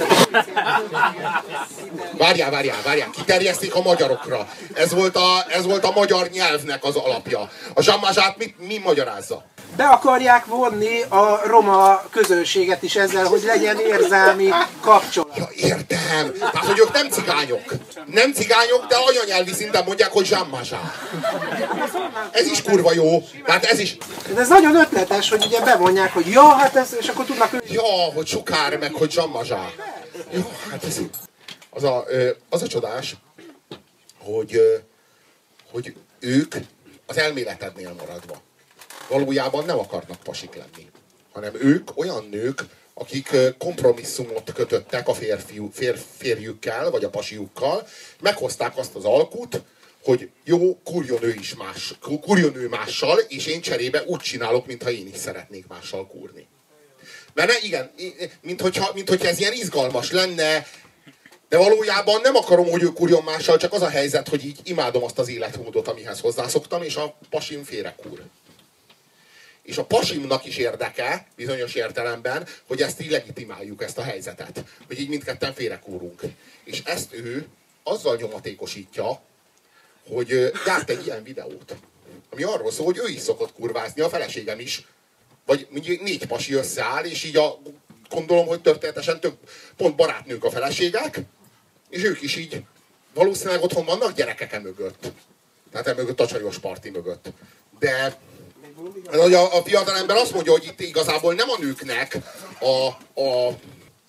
Várjál, 2.18 2.52
várjál, 2.52 2.78
várjál, 2.84 3.10
kiterjesztik 3.10 3.76
a 3.76 3.82
magyarokra. 3.82 4.48
Ez 4.74 4.94
volt 4.94 5.16
a, 5.16 5.46
ez 5.50 5.66
volt 5.66 5.84
a 5.84 5.92
magyar 5.92 6.28
nyelvnek 6.28 6.84
az 6.84 6.96
alapja. 6.96 7.50
A 7.74 7.82
zsammazsát 7.82 8.38
mit, 8.38 8.56
mi 8.68 8.78
magyarázza? 8.78 9.46
Be 9.76 9.86
akarják 9.86 10.46
vonni 10.46 11.02
a 11.02 11.42
roma 11.46 12.02
közönséget 12.12 12.84
is 12.84 12.96
ezzel, 12.96 13.26
hogy 13.26 13.44
legyen 13.44 13.80
érzelmi 13.80 14.50
kapcsolat. 14.82 15.38
Ja, 15.38 15.50
értem. 15.56 16.34
Tehát, 16.40 16.66
hogy 16.66 16.80
ők 16.80 16.92
nem 16.92 17.10
cigányok. 17.10 17.74
Nem 18.06 18.34
cigányok, 18.34 18.86
de 18.86 18.96
anyanyelvi 18.96 19.54
szinten 19.54 19.84
mondják, 19.84 20.12
hogy 20.12 20.26
zsammazsá. 20.26 20.94
Ez 22.32 22.48
is 22.48 22.62
kurva 22.62 22.94
jó. 22.94 23.24
Tehát 23.46 23.64
ez 23.64 23.80
is, 23.80 23.98
De 24.34 24.40
ez 24.40 24.48
nagyon 24.50 24.76
ötletes, 24.76 25.30
hogy 25.30 25.46
ugye 25.46 25.62
bevonják, 25.62 26.14
hogy 26.14 26.28
ja, 26.28 26.48
hát 26.48 26.76
ez, 26.76 26.96
és 27.00 27.08
akkor 27.08 27.26
tudnak 27.26 27.64
ja, 27.68 28.12
hogy 28.14 28.28
sukár, 28.28 28.78
meg 28.78 28.94
hogy 28.94 29.12
zsammazsá. 29.12 29.70
Jó, 30.32 30.52
hát 30.72 30.84
ez, 30.84 31.00
az 31.70 31.84
a, 31.84 32.06
az 32.50 32.62
a 32.62 32.68
csodás, 32.68 33.16
hogy, 34.24 34.62
hogy 35.72 35.96
ők 36.20 36.56
az 37.08 37.18
elméletednél 37.18 37.96
maradva 38.00 38.42
valójában 39.14 39.66
nem 39.66 39.80
akarnak 39.80 40.24
pasik 40.24 40.56
lenni, 40.56 40.90
hanem 41.32 41.54
ők 41.60 41.98
olyan 41.98 42.28
nők, 42.32 42.66
akik 42.94 43.36
kompromisszumot 43.58 44.54
kötöttek 44.54 45.08
a 45.08 45.14
férfiú, 45.14 45.70
fér, 45.74 46.00
férjükkel, 46.18 46.90
vagy 46.90 47.04
a 47.04 47.10
pasiukkal, 47.10 47.88
meghozták 48.22 48.78
azt 48.78 48.96
az 48.96 49.06
alkut, 49.06 49.62
hogy 50.04 50.30
jó, 50.44 50.78
kurjon 50.84 51.24
ő 51.24 51.34
is 51.40 51.56
más, 51.56 51.94
kurjon 52.22 52.56
ő 52.56 52.68
mással, 52.68 53.18
és 53.18 53.46
én 53.46 53.62
cserébe 53.62 54.04
úgy 54.06 54.20
csinálok, 54.20 54.66
mintha 54.66 54.92
én 54.92 55.08
is 55.08 55.18
szeretnék 55.18 55.68
mással 55.68 56.08
kurni. 56.08 56.48
Mert 57.34 57.50
ne, 57.50 57.58
igen, 57.62 57.92
mint 58.42 58.62
hogyha, 58.62 58.92
mint 58.94 59.10
hogyha 59.10 59.28
ez 59.28 59.40
ilyen 59.40 59.54
izgalmas 59.54 60.12
lenne, 60.12 60.68
de 61.50 61.58
valójában 61.58 62.22
nem 62.22 62.36
akarom, 62.36 62.70
hogy 62.70 62.84
ő 62.84 62.88
kurjon 62.88 63.24
mással, 63.24 63.58
csak 63.58 63.74
az 63.74 63.82
a 63.82 63.90
helyzet, 63.90 64.28
hogy 64.28 64.46
így 64.46 64.60
imádom 64.64 65.04
azt 65.04 65.20
az 65.20 65.30
életmódot, 65.30 65.88
amihez 65.88 66.20
hozzászoktam, 66.20 66.84
és 66.84 66.96
a 66.96 67.18
pasim 67.30 67.64
félrekur. 67.64 68.24
És 69.64 69.78
a 69.78 69.86
pasimnak 69.86 70.46
is 70.46 70.58
érdeke, 70.58 71.28
bizonyos 71.36 71.74
értelemben, 71.74 72.48
hogy 72.68 72.82
ezt 72.82 73.02
így 73.02 73.12
legitimáljuk, 73.12 73.84
ezt 73.84 73.98
a 73.98 74.04
helyzetet. 74.04 74.64
Hogy 74.88 75.00
így 75.00 75.10
mindketten 75.10 75.54
félrekúrunk. 75.54 76.22
És 76.64 76.82
ezt 76.86 77.14
ő 77.14 77.48
azzal 77.84 78.16
nyomatékosítja, 78.16 79.22
hogy 80.08 80.52
gyárt 80.66 80.90
egy 80.90 81.06
ilyen 81.06 81.24
videót. 81.24 81.76
Ami 82.30 82.44
arról 82.44 82.72
szól, 82.72 82.86
hogy 82.86 82.98
ő 82.98 83.08
is 83.08 83.20
szokott 83.20 83.54
kurvázni, 83.54 84.02
a 84.02 84.10
feleségem 84.10 84.60
is. 84.60 84.86
Vagy 85.46 85.68
mondjuk 85.70 86.02
négy 86.02 86.26
pasi 86.26 86.54
összeáll, 86.54 87.04
és 87.04 87.24
így 87.24 87.38
a, 87.38 87.60
gondolom, 88.10 88.46
hogy 88.46 88.62
történetesen 88.62 89.20
tök, 89.20 89.36
pont 89.78 89.96
barátnők 89.96 90.44
a 90.44 90.52
feleségek, 90.52 91.20
és 91.90 92.04
ők 92.04 92.22
is 92.22 92.36
így 92.36 92.64
valószínűleg 93.14 93.62
otthon 93.62 93.86
vannak 93.86 94.14
gyerekek 94.14 94.62
mögött. 94.62 95.12
Tehát 95.72 95.88
e 95.88 95.94
mögött 95.94 96.20
a 96.20 96.28
csajos 96.28 96.60
parti 96.60 96.90
mögött. 96.90 97.30
De 97.80 98.18
A, 99.12 99.58
a 99.58 99.62
fiatalember 99.64 100.16
azt 100.16 100.34
mondja, 100.34 100.52
hogy 100.52 100.64
itt 100.64 100.80
igazából 100.80 101.34
nem 101.34 101.50
a 101.50 101.58
nőknek 101.60 102.18
a, 102.60 102.88
a 103.22 103.58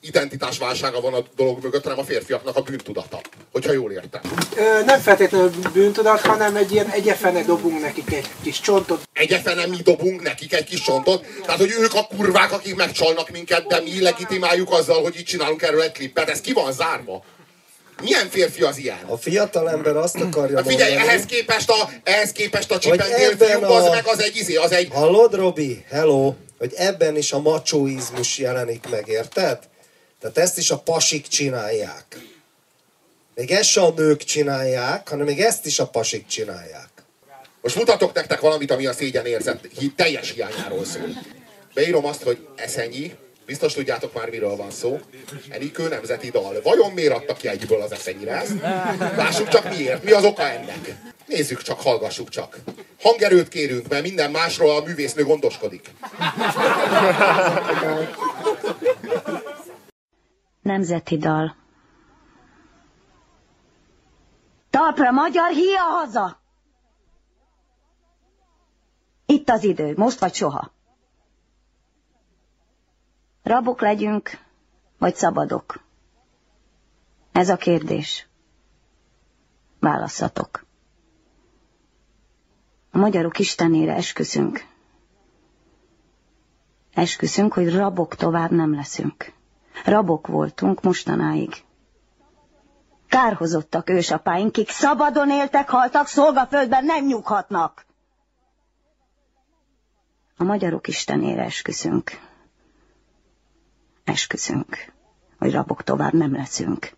identitásválsága 0.00 1.00
van 1.00 1.14
a 1.14 1.24
dolog 1.36 1.62
mögött, 1.62 1.82
hanem 1.82 1.98
a 1.98 2.04
férfiaknak 2.04 2.56
a 2.56 2.60
bűntudata. 2.60 3.20
Hogyha 3.52 3.72
jól 3.72 3.92
értem. 3.92 4.20
Ö, 4.56 4.84
nem 4.84 5.00
feltétlenül 5.00 5.50
bűntudat, 5.72 6.20
hanem 6.20 6.56
egy 6.56 6.72
ilyen 6.72 6.90
egyefene 6.90 7.42
dobunk 7.42 7.80
nekik 7.80 8.12
egy 8.12 8.28
kis 8.42 8.60
csontot. 8.60 9.02
Egyefene 9.12 9.66
mi 9.66 9.76
dobunk 9.76 10.22
nekik 10.22 10.54
egy 10.54 10.64
kis 10.64 10.80
csontot. 10.80 11.26
Tehát, 11.42 11.60
hogy 11.60 11.74
ők 11.78 11.94
a 11.94 12.06
kurvák, 12.16 12.52
akik 12.52 12.74
megcsalnak 12.74 13.30
minket, 13.30 13.66
de 13.66 13.80
mi 13.80 14.00
legitimáljuk 14.00 14.72
azzal, 14.72 15.02
hogy 15.02 15.18
itt 15.18 15.26
csinálunk 15.26 15.62
erről 15.62 15.82
egy 15.82 15.92
klippet. 15.92 16.28
Ez 16.28 16.40
ki 16.40 16.52
van 16.52 16.72
zárva? 16.72 17.24
Milyen 18.04 18.28
férfi 18.30 18.62
az 18.62 18.76
ilyen? 18.78 18.98
A 19.06 19.16
fiatal 19.16 19.70
ember 19.70 19.96
azt 19.96 20.16
akarja 20.20 20.56
Hát 20.56 20.66
figyelj, 20.66 20.90
mondani... 20.92 21.10
ehhez 21.12 21.26
képest 21.26 21.70
a, 21.70 21.90
ehhez 22.02 22.32
képest 22.32 22.70
a 22.70 22.78
csipendél 22.78 23.36
fiú, 23.36 23.62
a- 23.64 23.76
az 23.76 23.88
meg 23.90 24.06
az 24.06 24.22
egy 24.22 24.36
izé, 24.36 24.54
az 24.54 24.72
egy... 24.72 24.88
Hallod, 24.92 25.34
Robi? 25.34 25.84
Hello? 25.90 26.34
Hogy 26.58 26.72
ebben 26.76 27.16
is 27.16 27.32
a 27.32 27.40
macsóizmus 27.40 28.38
jelenik 28.38 28.88
meg, 28.90 29.08
érted? 29.08 29.58
Tehát 30.20 30.38
ezt 30.38 30.58
is 30.58 30.70
a 30.70 30.78
pasik 30.78 31.26
csinálják. 31.26 32.18
Még 33.34 33.50
ezt 33.50 33.68
se 33.68 33.80
a 33.80 33.90
nők 33.96 34.24
csinálják, 34.24 35.08
hanem 35.08 35.26
még 35.26 35.40
ezt 35.40 35.66
is 35.66 35.78
a 35.78 35.86
pasik 35.86 36.26
csinálják. 36.26 36.88
Most 37.62 37.76
mutatok 37.76 38.12
nektek 38.14 38.40
valamit, 38.40 38.70
ami 38.70 38.86
a 38.86 38.92
szégyen 38.92 39.26
érzet 39.26 39.68
hi- 39.78 39.94
teljes 39.96 40.30
hiányáról 40.30 40.84
szól. 40.84 41.08
Beírom 41.74 42.04
azt, 42.04 42.22
hogy 42.22 42.38
eszenyi, 42.56 43.12
biztos 43.46 43.72
tudjátok 43.72 44.14
már 44.14 44.30
miről 44.30 44.56
van 44.56 44.70
szó. 44.70 45.00
Enikő 45.48 45.88
nemzeti 45.88 46.30
dal. 46.30 46.60
Vajon 46.62 46.92
miért 46.92 47.14
adtak 47.14 47.36
ki 47.36 47.48
egyből 47.48 47.80
az 47.80 47.92
eszenyire 47.92 48.32
ezt? 48.32 48.60
Lássuk 49.16 49.48
csak 49.48 49.68
miért, 49.76 50.04
mi 50.04 50.10
az 50.10 50.24
oka 50.24 50.42
ennek. 50.42 50.94
Nézzük 51.26 51.62
csak, 51.62 51.80
hallgassuk 51.80 52.28
csak. 52.28 52.58
Hangerőt 53.00 53.48
kérünk, 53.48 53.88
mert 53.88 54.02
minden 54.02 54.30
másról 54.30 54.76
a 54.76 54.84
művésznő 54.84 55.24
gondoskodik. 55.24 55.90
Nemzeti 60.62 61.16
dal. 61.16 61.56
Talpra 64.70 65.10
magyar, 65.10 65.50
hia 65.50 65.80
haza! 65.80 66.40
Itt 69.26 69.50
az 69.50 69.64
idő, 69.64 69.92
most 69.96 70.18
vagy 70.18 70.34
soha. 70.34 70.72
Rabok 73.44 73.80
legyünk, 73.80 74.38
vagy 74.98 75.14
szabadok? 75.14 75.80
Ez 77.32 77.48
a 77.48 77.56
kérdés. 77.56 78.26
Válasszatok. 79.80 80.64
A 82.90 82.98
magyarok 82.98 83.38
istenére 83.38 83.94
esküszünk. 83.94 84.66
Esküszünk, 86.94 87.52
hogy 87.52 87.74
rabok 87.74 88.14
tovább 88.14 88.50
nem 88.50 88.74
leszünk. 88.74 89.32
Rabok 89.84 90.26
voltunk 90.26 90.82
mostanáig. 90.82 91.54
Kárhozottak 93.08 93.90
ősapáink, 93.90 94.52
kik 94.52 94.70
szabadon 94.70 95.30
éltek, 95.30 95.68
haltak, 95.68 96.06
szolgaföldben 96.06 96.84
nem 96.84 97.06
nyughatnak. 97.06 97.86
A 100.36 100.44
magyarok 100.44 100.88
istenére 100.88 101.42
esküszünk. 101.42 102.23
Esküszünk, 104.04 104.92
hogy 105.38 105.52
rabok 105.52 105.82
tovább 105.82 106.12
nem 106.12 106.34
leszünk. 106.34 106.96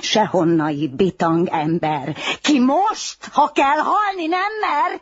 Sehonnai 0.00 0.88
bitang 0.88 1.48
ember, 1.48 2.16
ki 2.40 2.60
most, 2.60 3.28
ha 3.32 3.52
kell 3.52 3.78
halni, 3.78 4.26
nem 4.26 4.52
mer? 4.60 5.00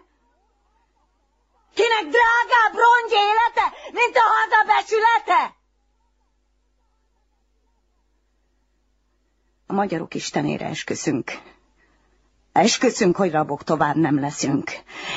Kinek 1.75 2.01
drágább 2.01 2.75
rongy 2.75 3.13
élete, 3.13 3.77
mint 3.93 4.17
a 4.17 4.21
haza 4.21 4.65
becsülete? 4.67 5.55
A 9.67 9.73
magyarok 9.73 10.15
istenére 10.15 10.67
esküszünk. 10.67 11.33
Esküszünk, 12.53 13.17
hogy 13.17 13.31
rabok 13.31 13.65
tovább 13.65 13.97
nem 13.97 14.21
leszünk. 14.21 14.71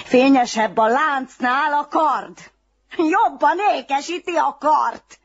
Fényesebb 0.04 0.78
a 0.78 0.88
láncnál 0.88 1.74
a 1.74 1.88
kard. 1.88 2.52
Jobban 2.98 3.58
ékesíti 3.76 4.36
a 4.36 4.58
kart. 4.60 5.20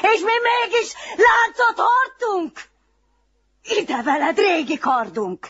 És 0.00 0.20
mi 0.20 0.32
mégis 0.42 0.92
láncot 1.16 1.86
hordtunk. 1.86 2.62
Ide 3.62 4.02
veled, 4.02 4.38
régi 4.38 4.78
kardunk. 4.78 5.48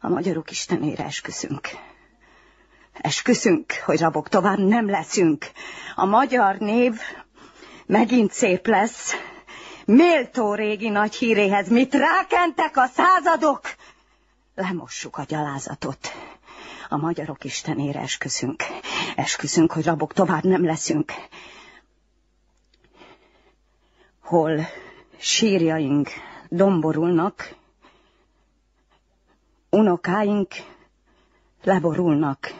A 0.00 0.08
magyarok 0.08 0.50
istenére 0.50 1.04
esküszünk. 1.04 1.68
Esküszünk, 2.92 3.72
hogy 3.84 4.00
rabok 4.00 4.28
tovább 4.28 4.58
nem 4.58 4.90
leszünk. 4.90 5.46
A 5.94 6.04
magyar 6.04 6.56
név 6.56 7.00
megint 7.86 8.32
szép 8.32 8.66
lesz. 8.66 9.12
Méltó 9.84 10.54
régi 10.54 10.88
nagy 10.88 11.14
híréhez 11.14 11.68
mit 11.68 11.94
rákentek 11.94 12.76
a 12.76 12.86
századok? 12.86 13.74
Lemossuk 14.54 15.16
a 15.18 15.24
gyalázatot. 15.24 16.12
A 16.88 16.96
magyarok 16.96 17.44
istenére 17.44 18.00
esküszünk. 18.00 18.64
Esküszünk, 19.16 19.72
hogy 19.72 19.84
rabok 19.84 20.12
tovább 20.12 20.44
nem 20.44 20.64
leszünk. 20.64 21.12
Hol 24.26 24.66
sírjaink 25.18 26.08
domborulnak, 26.48 27.54
unokáink 29.70 30.54
leborulnak, 31.62 32.52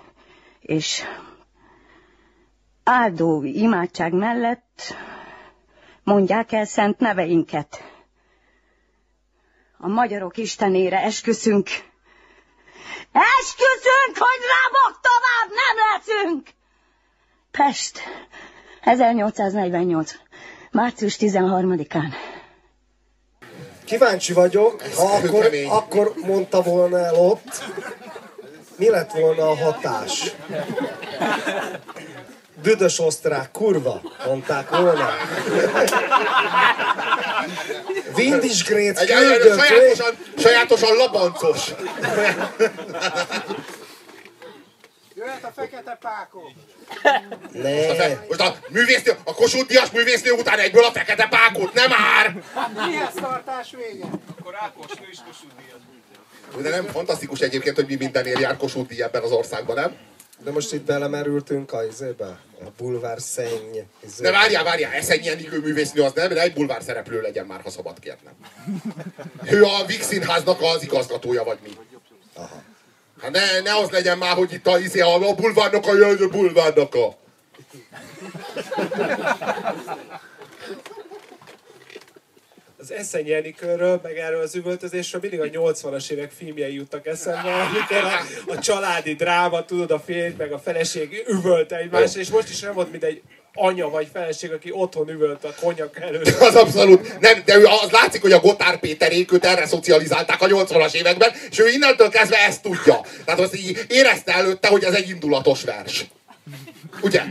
és 0.61 1.03
áldó 2.85 3.43
imádság 3.43 4.13
mellett 4.13 4.95
mondják 6.03 6.53
el 6.53 6.65
szent 6.65 6.99
neveinket. 6.99 7.83
A 9.79 9.89
magyarok 9.89 10.37
istenére 10.37 11.03
esküszünk. 11.03 11.69
Esküszünk, 13.13 14.17
hogy 14.17 14.41
rábok 14.55 15.01
tovább 15.01 15.49
nem 15.51 15.77
leszünk! 15.93 16.49
Pest, 17.51 18.01
1848. 18.81 20.13
március 20.77 21.17
13-án. 21.21 22.13
Kíváncsi 23.85 24.33
vagyok, 24.33 24.83
ha 24.97 25.05
akkor, 25.05 25.51
akkor 25.69 26.13
mondta 26.27 26.63
volna 26.63 26.99
el 26.99 27.15
ott, 27.15 27.65
mi 28.77 28.91
lett 28.91 29.13
volna 29.13 29.49
a 29.49 29.57
hatás? 29.57 30.35
Büdös 32.63 32.99
osztrák, 32.99 33.51
kurva, 33.51 34.01
mondták 34.27 34.71
volna. 34.71 35.11
Vindisgrét 38.15 38.99
Egy, 38.99 39.11
egy, 39.11 39.31
egy, 39.31 39.39
küldött, 39.39 39.59
sajátosan, 39.59 40.15
sajátosan 40.39 40.97
labancos. 40.97 41.71
A 45.47 45.51
fekete 45.55 45.99
pákó. 46.01 46.53
ne, 47.53 48.15
Most 48.29 48.41
a 48.41 48.57
művésznő, 48.69 49.17
a 49.25 49.35
Kossuth 49.35 49.67
Díjas 49.67 49.91
művésznő 49.91 50.31
után 50.31 50.59
egyből 50.59 50.85
a 50.85 50.91
fekete 50.93 51.27
pákot, 51.29 51.73
nem 51.75 51.89
már! 51.91 52.43
Mihez 52.89 53.13
tartás 53.15 53.71
vége? 53.71 54.07
De 56.63 56.71
nem 56.71 56.87
fantasztikus 56.87 57.41
egyébként, 57.41 57.77
hogy 57.77 57.87
mi 57.87 57.95
mindenért 57.95 58.41
jár 58.41 58.57
Kossuth 58.57 58.89
Díj 58.89 59.03
ebben 59.03 59.23
az 59.23 59.31
országban, 59.33 59.75
nem? 59.77 59.97
de 60.45 60.51
most 60.51 60.73
itt 60.73 60.83
belemerültünk 60.85 61.73
a 61.73 61.85
izébe, 61.85 62.27
a 62.61 62.65
bulvár 62.77 63.21
szenny 63.21 63.73
De 63.73 63.85
izébe. 64.07 64.31
várjál, 64.31 64.65
várjál, 64.65 64.93
Eszenyi 64.93 65.29
Enikő 65.29 65.61
művésznő 65.61 66.03
az 66.03 66.13
nem, 66.13 66.29
de 66.29 66.41
egy 66.41 66.53
bulvár 66.53 66.83
szereplő 66.83 67.21
legyen 67.21 67.47
már, 67.47 67.61
ha 67.61 67.71
szabad 67.71 67.99
kérnem. 67.99 68.35
Ő 69.51 69.63
a 69.65 69.85
Vix 69.87 70.07
Színháznak 70.07 70.61
az 70.63 70.83
igazgatója, 70.83 71.45
vagy 71.45 71.59
mi? 71.63 71.71
Hát 73.21 73.31
ne, 73.31 73.61
ne 73.61 73.77
az 73.77 73.91
legyen 73.91 74.19
már, 74.19 74.37
hogy 74.37 74.53
itt 74.53 74.67
a, 74.67 74.79
izé, 74.79 75.01
a, 75.01 75.29
a 75.29 75.35
bulvárnak 75.35 75.87
a 75.87 75.95
jön, 75.95 76.23
a 76.23 76.29
bulvárnak 76.29 76.95
a. 76.95 77.17
Az 82.79 82.93
Eszenyi 82.93 83.33
Enikőről, 83.33 84.01
meg 84.03 84.17
erről 84.17 84.41
az 84.41 84.55
üvöltözésről 84.55 85.21
mindig 85.21 85.41
a 85.41 85.61
80-as 85.61 86.11
évek 86.11 86.31
filmjei 86.31 86.75
jutnak 86.75 87.07
eszembe, 87.07 87.55
amikor 87.55 87.97
a, 87.97 88.53
a 88.53 88.59
családi 88.59 89.15
dráma, 89.15 89.65
tudod, 89.65 89.91
a 89.91 89.99
férj 89.99 90.35
meg 90.39 90.53
a 90.53 90.59
feleség 90.59 91.25
üvölt 91.27 91.73
egymásra, 91.73 92.21
és 92.21 92.29
most 92.29 92.49
is 92.49 92.61
nem 92.61 92.75
volt, 92.75 92.91
mint 92.91 93.05
egy 93.05 93.23
anya 93.57 93.89
vagy 93.89 94.09
feleség, 94.13 94.53
aki 94.53 94.71
otthon 94.73 95.09
üvölt 95.09 95.45
a 95.45 95.55
konyak 95.61 96.01
előtt. 96.01 96.29
Az 96.49 96.55
abszolút, 96.55 97.21
nem, 97.21 97.43
de 97.45 97.57
ő, 97.57 97.65
az 97.65 97.91
látszik, 97.91 98.21
hogy 98.21 98.33
a 98.33 98.41
Gotár 98.41 98.79
Péterék 98.79 99.33
őt 99.33 99.45
erre 99.45 99.67
szocializálták 99.67 100.43
a 100.43 100.47
80-as 100.47 100.95
években, 100.95 101.33
és 101.51 101.59
ő 101.59 101.69
innentől 101.69 102.09
kezdve 102.09 102.37
ezt 102.37 102.63
tudja. 102.63 103.01
Tehát 103.25 103.41
azt 103.41 103.55
így 103.55 103.85
érezte 103.89 104.33
előtte, 104.33 104.69
hogy 104.69 104.85
ez 104.85 104.95
egy 104.95 105.09
indulatos 105.09 105.63
vers. 105.63 106.07
Ugye? 107.03 107.23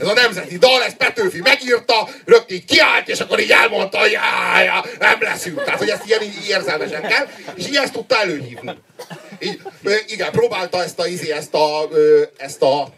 Ez 0.00 0.06
a 0.06 0.12
nemzeti 0.12 0.58
dal, 0.58 0.82
ezt 0.82 0.96
Petőfi 0.96 1.40
megírta, 1.40 2.08
rögtön 2.24 2.56
így 2.56 2.64
kiállt, 2.64 3.08
és 3.08 3.20
akkor 3.20 3.40
így 3.40 3.50
elmondta, 3.50 3.98
hogy 3.98 4.10
já, 4.10 4.62
já, 4.62 4.84
nem 4.98 5.16
leszünk. 5.20 5.64
Tehát, 5.64 5.78
hogy 5.78 5.88
ezt 5.88 6.06
ilyen 6.06 6.22
így 6.22 6.48
érzelmesen 6.48 7.02
kell, 7.02 7.28
és 7.54 7.66
így 7.66 7.76
ezt 7.76 7.92
tudta 7.92 8.20
előhívni. 8.20 8.78
Így, 9.38 9.60
igen, 10.06 10.30
próbálta 10.30 10.82
ezt 10.82 10.98
a, 10.98 11.06
izé, 11.06 11.32
ezt 11.32 11.54
a, 11.54 11.88
ezt 12.36 12.62
a 12.62 12.92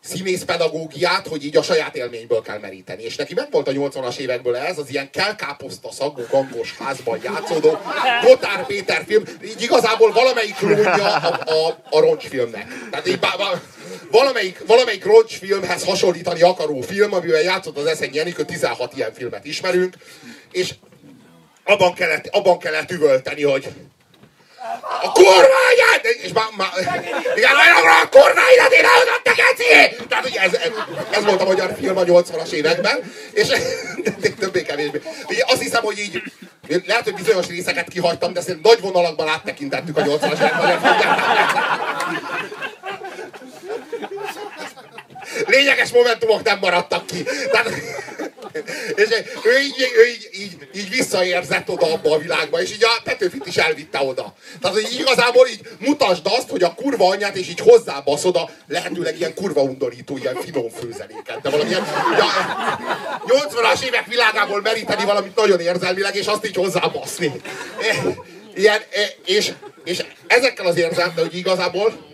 színész 0.00 0.42
pedagógiát, 0.42 1.26
hogy 1.26 1.44
így 1.44 1.56
a 1.56 1.62
saját 1.62 1.96
élményből 1.96 2.42
kell 2.42 2.58
meríteni. 2.58 3.02
És 3.02 3.16
neki 3.16 3.34
megvolt 3.34 3.68
a 3.68 3.72
80-as 3.72 4.16
évekből 4.16 4.56
ez, 4.56 4.78
az 4.78 4.90
ilyen 4.90 5.10
kelkáposzta 5.10 5.92
szagú 5.92 6.22
gangos 6.30 6.76
házban 6.78 7.20
játszódó 7.22 7.78
Gotár 8.22 8.66
Péter 8.66 9.04
film, 9.06 9.22
így 9.44 9.62
igazából 9.62 10.12
valamelyik 10.12 10.54
klónja 10.54 11.14
a, 11.16 11.38
a, 11.46 11.78
a 11.90 12.00
roncsfilmnek. 12.00 12.66
Tehát 12.90 13.08
így 13.08 13.18
bá, 13.18 13.34
bá, 13.38 13.60
valamelyik, 14.10 14.62
valamelyik 14.66 15.04
roncsfilmhez 15.04 15.84
hasonlítani 15.84 16.42
akaró 16.42 16.80
film, 16.80 17.12
amivel 17.14 17.42
játszott 17.42 17.78
az 17.78 17.86
Eszenyi 17.86 18.18
Enikő, 18.18 18.44
16 18.44 18.96
ilyen 18.96 19.12
filmet 19.12 19.44
ismerünk, 19.44 19.94
és 20.50 20.74
abban 21.64 21.94
kellett, 21.94 22.26
abban 22.26 22.58
kellett 22.58 22.90
üvölteni, 22.90 23.42
hogy 23.42 23.68
a 25.02 25.12
kormányát! 25.12 26.04
És 26.22 26.32
már, 26.32 26.46
már, 26.56 26.70
igen, 27.36 27.56
olyan 27.56 27.98
a 28.02 28.08
kormányát 28.08 28.72
én 28.72 28.84
elhozott 28.84 29.22
te 29.22 29.32
geci! 29.32 29.96
Tehát 30.08 30.26
ugye 30.26 30.40
ez, 30.40 30.52
ez, 31.10 31.24
volt 31.24 31.40
a 31.40 31.44
magyar 31.44 31.74
film 31.80 31.96
a 31.96 32.02
80-as 32.02 32.50
években, 32.50 33.12
és 33.32 33.48
többé-kevésbé. 34.40 35.00
Azt 35.46 35.62
hiszem, 35.62 35.82
hogy 35.82 35.98
így 35.98 36.22
lehet, 36.86 37.04
hogy 37.04 37.14
bizonyos 37.14 37.46
részeket 37.46 37.88
kihagytam, 37.88 38.32
de 38.32 38.40
szerintem 38.40 38.72
nagy 38.72 38.80
vonalakban 38.80 39.28
áttekintettük 39.28 39.96
a 39.96 40.02
80-as 40.02 40.32
évek. 40.32 40.80
Lényeges 45.46 45.90
momentumok 45.90 46.42
nem 46.42 46.58
maradtak 46.58 47.06
ki. 47.06 47.22
Tehát, 47.50 47.70
és 48.94 49.08
ő 49.44 49.58
így, 49.60 49.90
ő 49.96 50.06
így, 50.06 50.28
így, 50.32 50.68
így 50.74 50.88
visszaérzett 50.88 51.68
oda 51.68 51.92
abba 51.92 52.14
a 52.14 52.18
világba, 52.18 52.62
és 52.62 52.72
így 52.72 52.84
a 52.84 53.00
Petőfit 53.04 53.46
is 53.46 53.56
elvitte 53.56 54.02
oda. 54.02 54.34
Tehát, 54.60 54.76
hogy 54.76 54.96
igazából 54.98 55.48
így 55.48 55.60
mutasd 55.78 56.26
azt, 56.26 56.48
hogy 56.48 56.62
a 56.62 56.74
kurva 56.74 57.08
anyját, 57.08 57.36
és 57.36 57.48
így 57.48 57.60
hozzábaszod 57.60 58.36
a 58.36 58.50
lehetőleg 58.68 59.18
ilyen 59.18 59.34
kurva 59.34 59.62
undorító, 59.62 60.16
ilyen 60.16 60.34
finom 60.34 60.70
főzeléket. 60.70 61.40
De 61.42 61.50
valamilyen 61.50 61.86
ja, 62.18 62.26
80-as 63.26 63.84
évek 63.84 64.06
világából 64.06 64.60
meríteni 64.60 65.04
valamit 65.04 65.36
nagyon 65.36 65.60
érzelmileg, 65.60 66.14
és 66.14 66.26
azt 66.26 66.46
így 66.46 66.54
hozzábaszni. 66.54 67.32
Ilyen, 68.54 68.80
és, 69.24 69.52
és 69.84 70.04
ezekkel 70.26 70.66
az 70.66 70.76
érzelmekkel, 70.76 71.24
hogy 71.24 71.36
igazából 71.36 72.09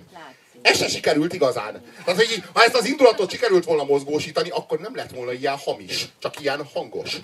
ez 0.67 0.77
se 0.77 0.89
sikerült 0.89 1.33
igazán. 1.33 1.83
Tehát, 2.05 2.27
hogy 2.27 2.43
ha 2.53 2.63
ezt 2.63 2.75
az 2.75 2.87
indulatot 2.87 3.31
sikerült 3.31 3.65
volna 3.65 3.85
mozgósítani, 3.85 4.49
akkor 4.49 4.79
nem 4.79 4.95
lett 4.95 5.11
volna 5.11 5.33
ilyen 5.33 5.57
hamis, 5.57 6.09
csak 6.19 6.41
ilyen 6.41 6.65
hangos. 6.75 7.17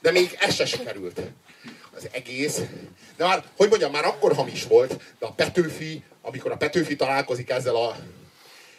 De 0.00 0.10
még 0.10 0.36
ez 0.40 0.54
se 0.54 0.66
sikerült. 0.66 1.20
Az 1.96 2.08
egész. 2.12 2.60
De 3.16 3.24
már, 3.24 3.44
hogy 3.56 3.68
mondjam, 3.68 3.92
már 3.92 4.04
akkor 4.04 4.34
hamis 4.34 4.64
volt, 4.64 5.02
de 5.18 5.26
a 5.26 5.32
Petőfi, 5.32 6.02
amikor 6.22 6.50
a 6.50 6.56
Petőfi 6.56 6.96
találkozik 6.96 7.50
ezzel, 7.50 7.76
a, 7.76 7.96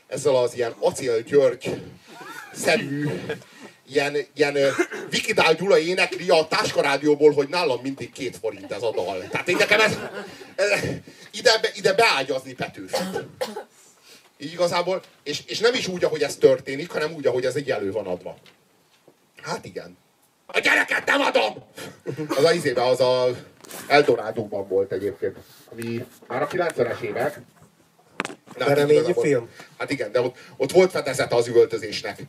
ezzel 0.07 0.35
az 0.35 0.55
ilyen 0.55 0.75
Acél 0.79 1.21
György 1.21 1.81
szerű, 2.53 3.09
ilyen, 3.87 4.17
ilyen 4.33 4.57
Vikidál 5.09 5.53
Gyula 5.53 5.79
énekli 5.79 6.29
a 6.29 6.47
táskarádióból, 6.47 7.33
hogy 7.33 7.47
nálam 7.47 7.79
mindig 7.81 8.11
két 8.11 8.37
forint 8.37 8.71
ez 8.71 8.81
a 8.81 8.91
dal. 8.91 9.27
Tehát 9.31 9.47
én 9.47 9.55
nekem 9.55 9.79
ez, 9.79 9.97
ez 10.55 10.79
ide, 11.31 11.59
ide 11.75 11.93
beágyazni 11.93 12.53
Petőfit. 12.53 13.25
Így 14.41 14.51
igazából, 14.51 15.01
és, 15.23 15.43
és 15.45 15.59
nem 15.59 15.73
is 15.73 15.87
úgy, 15.87 16.03
ahogy 16.03 16.21
ez 16.21 16.35
történik, 16.35 16.91
hanem 16.91 17.13
úgy, 17.13 17.27
ahogy 17.27 17.45
ez 17.45 17.55
egy 17.55 17.71
elő 17.71 17.91
van 17.91 18.05
adva. 18.05 18.35
Hát 19.41 19.65
igen. 19.65 19.97
A 20.45 20.59
gyereket 20.59 21.05
nem 21.05 21.21
adom! 21.21 21.63
Az 22.37 22.43
a 22.43 22.53
izébe, 22.53 22.85
az 22.85 22.99
a 22.99 23.27
Eldorádóban 23.87 24.67
volt 24.67 24.91
egyébként, 24.91 25.37
ami 25.71 26.05
már 26.27 26.41
a 26.41 26.47
90-es 26.47 27.01
évek. 27.01 27.39
Hát 28.59 28.67
Bereményi 28.67 29.13
film? 29.21 29.49
Hát 29.77 29.91
igen, 29.91 30.11
de 30.11 30.21
ott, 30.21 30.37
ott 30.57 30.71
volt 30.71 30.91
fedezete 30.91 31.35
az 31.35 31.47
üvöltözésnek. 31.47 32.21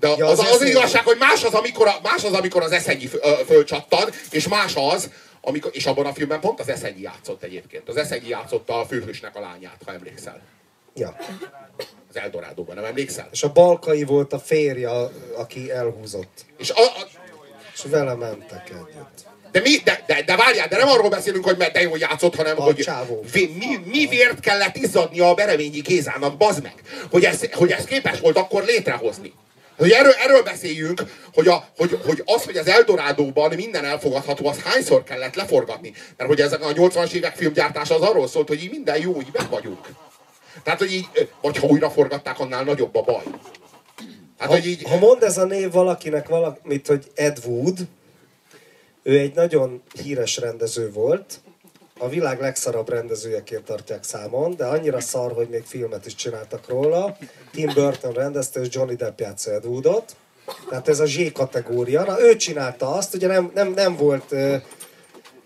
De 0.00 0.08
Ja, 0.08 0.26
az, 0.26 0.38
az 0.38 0.46
az, 0.46 0.60
az 0.60 0.68
igazság, 0.68 1.04
hogy 1.04 1.18
más 1.18 1.44
az, 1.44 1.54
amikor, 1.54 1.86
a, 1.86 1.94
más 2.02 2.24
az, 2.24 2.32
amikor 2.32 2.62
az 2.62 2.72
eszenyi 2.72 3.06
fölcsattan, 3.46 4.10
és 4.30 4.48
más 4.48 4.72
az, 4.76 5.10
amikor, 5.40 5.70
és 5.74 5.86
abban 5.86 6.06
a 6.06 6.12
filmben 6.12 6.40
pont 6.40 6.60
az 6.60 6.68
eszenyi 6.68 7.00
játszott 7.00 7.42
egyébként. 7.42 7.88
Az 7.88 7.96
eszenyi 7.96 8.28
játszotta 8.28 8.80
a 8.80 8.86
főhősnek 8.86 9.36
a 9.36 9.40
lányát, 9.40 9.82
ha 9.84 9.92
emlékszel. 9.92 10.42
Ja. 10.94 11.16
Az 12.08 12.16
Eldorádóban, 12.16 12.74
nem 12.74 12.84
emlékszel? 12.84 13.28
És 13.32 13.42
a 13.42 13.52
Balkai 13.52 14.04
volt 14.04 14.32
a 14.32 14.38
férje, 14.38 14.90
aki 15.36 15.70
elhúzott. 15.70 16.44
És 16.58 16.70
a, 16.70 16.82
a, 16.82 17.08
És 17.74 17.82
vele 17.90 18.14
mentek 18.14 18.70
együtt. 18.70 19.28
De, 19.52 19.60
mi, 19.60 19.76
de, 19.84 20.04
de, 20.06 20.22
de 20.22 20.36
várjál, 20.36 20.68
de 20.68 20.76
nem 20.76 20.88
arról 20.88 21.08
beszélünk, 21.08 21.44
hogy 21.44 21.56
mert 21.56 21.72
de 21.72 21.80
jól 21.80 21.98
játszott, 21.98 22.34
hanem 22.34 22.60
A 22.60 22.62
hogy 22.62 22.76
csávó. 22.76 23.24
vé, 23.32 23.50
mi, 23.58 23.76
mi 23.84 24.06
vért 24.06 24.40
kellett 24.40 24.76
izzadnia 24.76 25.28
a 25.28 25.34
Bereményi 25.34 25.80
Gézának, 25.80 26.36
bazd 26.36 26.62
meg, 26.62 26.74
hogy 27.10 27.24
ez, 27.24 27.40
hogy 27.52 27.70
ez 27.70 27.84
képes 27.84 28.20
volt 28.20 28.36
akkor 28.36 28.64
létrehozni. 28.64 29.32
Hogy 29.76 29.90
erről, 29.90 30.12
erről 30.12 30.42
beszéljünk, 30.42 31.02
hogy, 31.34 31.48
a, 31.48 31.68
hogy, 31.76 31.98
hogy 32.04 32.22
az, 32.24 32.44
hogy 32.44 32.56
az 32.56 32.66
Eldorádóban 32.68 33.54
minden 33.54 33.84
elfogadható, 33.84 34.46
az 34.46 34.62
hányszor 34.62 35.02
kellett 35.02 35.34
leforgatni. 35.34 35.92
Mert 36.16 36.30
hogy 36.30 36.40
ezek 36.40 36.64
a 36.64 36.72
80-as 36.72 37.12
évek 37.12 37.36
filmgyártása 37.36 37.94
az 37.94 38.00
arról 38.00 38.28
szólt, 38.28 38.48
hogy 38.48 38.62
így 38.62 38.70
minden 38.70 39.00
jó, 39.00 39.20
így 39.20 39.30
meg 39.32 39.50
vagyunk. 39.50 39.88
Tehát, 40.62 40.78
hogy 40.78 40.92
így, 40.92 41.08
vagy 41.40 41.56
ha 41.56 41.66
újra 41.66 41.90
forgatták, 41.90 42.38
annál 42.38 42.64
nagyobb 42.64 42.96
a 42.96 43.02
baj. 43.02 43.24
Hát, 44.38 44.48
Ha, 44.48 44.54
hogy 44.54 44.66
így, 44.66 44.82
ha 44.82 44.98
mond 44.98 45.22
ez 45.22 45.38
a 45.38 45.44
név 45.44 45.72
valakinek 45.72 46.28
valamit, 46.28 46.86
hogy 46.86 47.10
Ed 47.14 47.38
Wood, 47.46 47.78
ő 49.02 49.18
egy 49.18 49.34
nagyon 49.34 49.82
híres 50.02 50.36
rendező 50.36 50.92
volt, 50.92 51.40
a 51.98 52.08
világ 52.08 52.40
legszarabb 52.40 52.88
rendezőjeként 52.88 53.64
tartják 53.64 54.04
számon, 54.04 54.56
de 54.56 54.64
annyira 54.64 55.00
szar, 55.00 55.32
hogy 55.32 55.48
még 55.48 55.64
filmet 55.64 56.06
is 56.06 56.14
csináltak 56.14 56.68
róla. 56.68 57.16
Tim 57.52 57.70
Burton 57.74 58.12
rendezte, 58.12 58.60
és 58.60 58.68
Johnny 58.70 58.94
Depp 58.94 59.20
játsza 59.20 59.50
Ed 59.50 59.66
Woodot. 59.66 60.16
Tehát 60.68 60.88
ez 60.88 61.00
a 61.00 61.06
Z 61.06 61.32
kategória. 61.32 62.04
Na, 62.04 62.20
ő 62.20 62.36
csinálta 62.36 62.94
azt, 62.94 63.14
ugye 63.14 63.26
nem, 63.26 63.50
nem, 63.54 63.72
nem 63.72 63.96
volt 63.96 64.32
uh, 64.32 64.54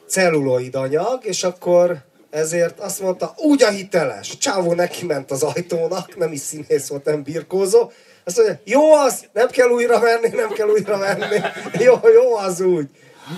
celluloid 0.06 0.74
anyag, 0.74 1.24
és 1.24 1.44
akkor 1.44 2.04
ezért 2.34 2.80
azt 2.80 3.00
mondta, 3.00 3.34
úgy 3.36 3.62
a 3.62 3.68
hiteles. 3.68 4.38
Csávó 4.38 4.72
neki 4.72 5.06
ment 5.06 5.30
az 5.30 5.42
ajtónak, 5.42 6.16
nem 6.16 6.32
is 6.32 6.40
színész 6.40 6.88
volt, 6.88 7.04
nem 7.04 7.22
birkózó. 7.22 7.90
Azt 8.24 8.36
mondja, 8.36 8.60
jó 8.64 8.92
az, 8.92 9.24
nem 9.32 9.48
kell 9.48 9.68
újra 9.68 10.00
venni, 10.00 10.28
nem 10.28 10.52
kell 10.52 10.68
újra 10.68 10.98
venni. 10.98 11.40
Jó, 11.84 11.94
jó 12.14 12.36
az 12.36 12.60
úgy. 12.60 12.88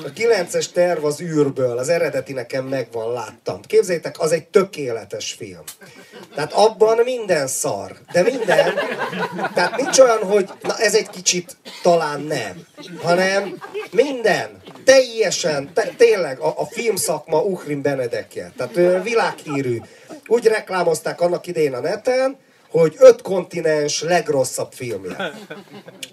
A 0.05 0.13
9-es 0.13 0.73
terv 0.73 1.05
az 1.05 1.21
űrből, 1.21 1.79
az 1.79 1.89
eredeti 1.89 2.33
nekem 2.33 2.65
megvan, 2.65 3.13
láttam. 3.13 3.61
Képzeljétek, 3.61 4.21
az 4.21 4.33
egy 4.33 4.47
tökéletes 4.47 5.33
film. 5.33 5.63
Tehát 6.35 6.53
abban 6.53 6.99
minden 7.05 7.47
szar, 7.47 7.97
de 8.13 8.23
minden. 8.23 8.75
Tehát 9.55 9.77
nincs 9.77 9.99
olyan, 9.99 10.23
hogy 10.23 10.49
na 10.63 10.77
ez 10.77 10.95
egy 10.95 11.09
kicsit 11.11 11.57
talán 11.83 12.21
nem, 12.21 12.67
hanem 13.03 13.63
minden. 13.91 14.63
Teljesen, 14.87 15.71
te, 15.75 15.93
tényleg 15.97 16.39
a, 16.39 16.55
a 16.57 16.67
filmszakma 16.67 17.43
Uhrin 17.43 17.83
Benedekje. 17.83 18.53
Tehát 18.57 18.77
ő 18.77 19.01
világhírű. 19.03 19.81
Úgy 20.27 20.47
reklámozták 20.47 21.21
annak 21.21 21.47
idején 21.47 21.75
a 21.75 21.81
neten, 21.81 22.37
hogy 22.71 22.95
öt 22.99 23.23
kontinens 23.23 24.03
legrosszabb 24.03 24.73
filmje. 24.73 25.33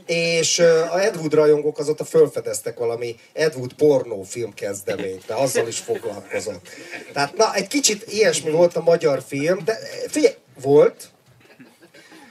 És 0.05 0.59
a 0.91 1.01
Ed 1.01 1.15
Wood 1.15 1.33
rajongók 1.33 1.79
azóta 1.79 2.03
felfedeztek 2.03 2.77
valami 2.77 3.15
Ed 3.33 3.55
Wood 3.55 3.73
pornófilm 3.73 4.53
kezdeményt, 4.53 5.25
de 5.25 5.33
azzal 5.33 5.67
is 5.67 5.79
foglalkozott. 5.79 6.67
Tehát 7.13 7.37
na, 7.37 7.53
egy 7.53 7.67
kicsit 7.67 8.11
ilyesmi 8.11 8.51
volt 8.51 8.75
a 8.75 8.81
magyar 8.81 9.23
film, 9.27 9.59
de 9.65 9.77
figyelj, 10.07 10.35
volt, 10.61 11.09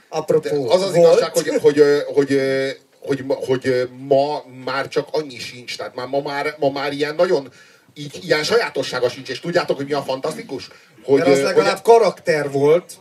apropó, 0.09 0.69
Az 0.69 0.81
az 0.81 0.95
volt, 0.95 1.17
igazság, 1.17 1.33
hogy, 1.33 1.47
hogy, 1.61 1.83
hogy, 2.13 2.33
ö, 2.33 2.69
hogy, 3.05 3.23
hogy 3.27 3.89
ma 4.07 4.43
már 4.65 4.87
csak 4.87 5.07
annyi 5.11 5.37
sincs. 5.37 5.77
Tehát 5.77 5.95
már, 5.95 6.07
ma, 6.07 6.21
már, 6.21 6.55
ma 6.59 6.69
már 6.69 6.91
ilyen 6.91 7.15
nagyon 7.15 7.51
így, 7.93 8.19
ilyen 8.23 8.43
sajátossága 8.43 9.09
sincs. 9.09 9.29
És 9.29 9.39
tudjátok, 9.39 9.75
hogy 9.77 9.85
mi 9.85 9.93
a 9.93 10.01
fantasztikus? 10.01 10.67
Hogy, 11.03 11.17
mert 11.19 11.31
az 11.31 11.41
legalább 11.41 11.79
hogy, 11.79 11.81
karakter 11.81 12.51
volt. 12.51 12.93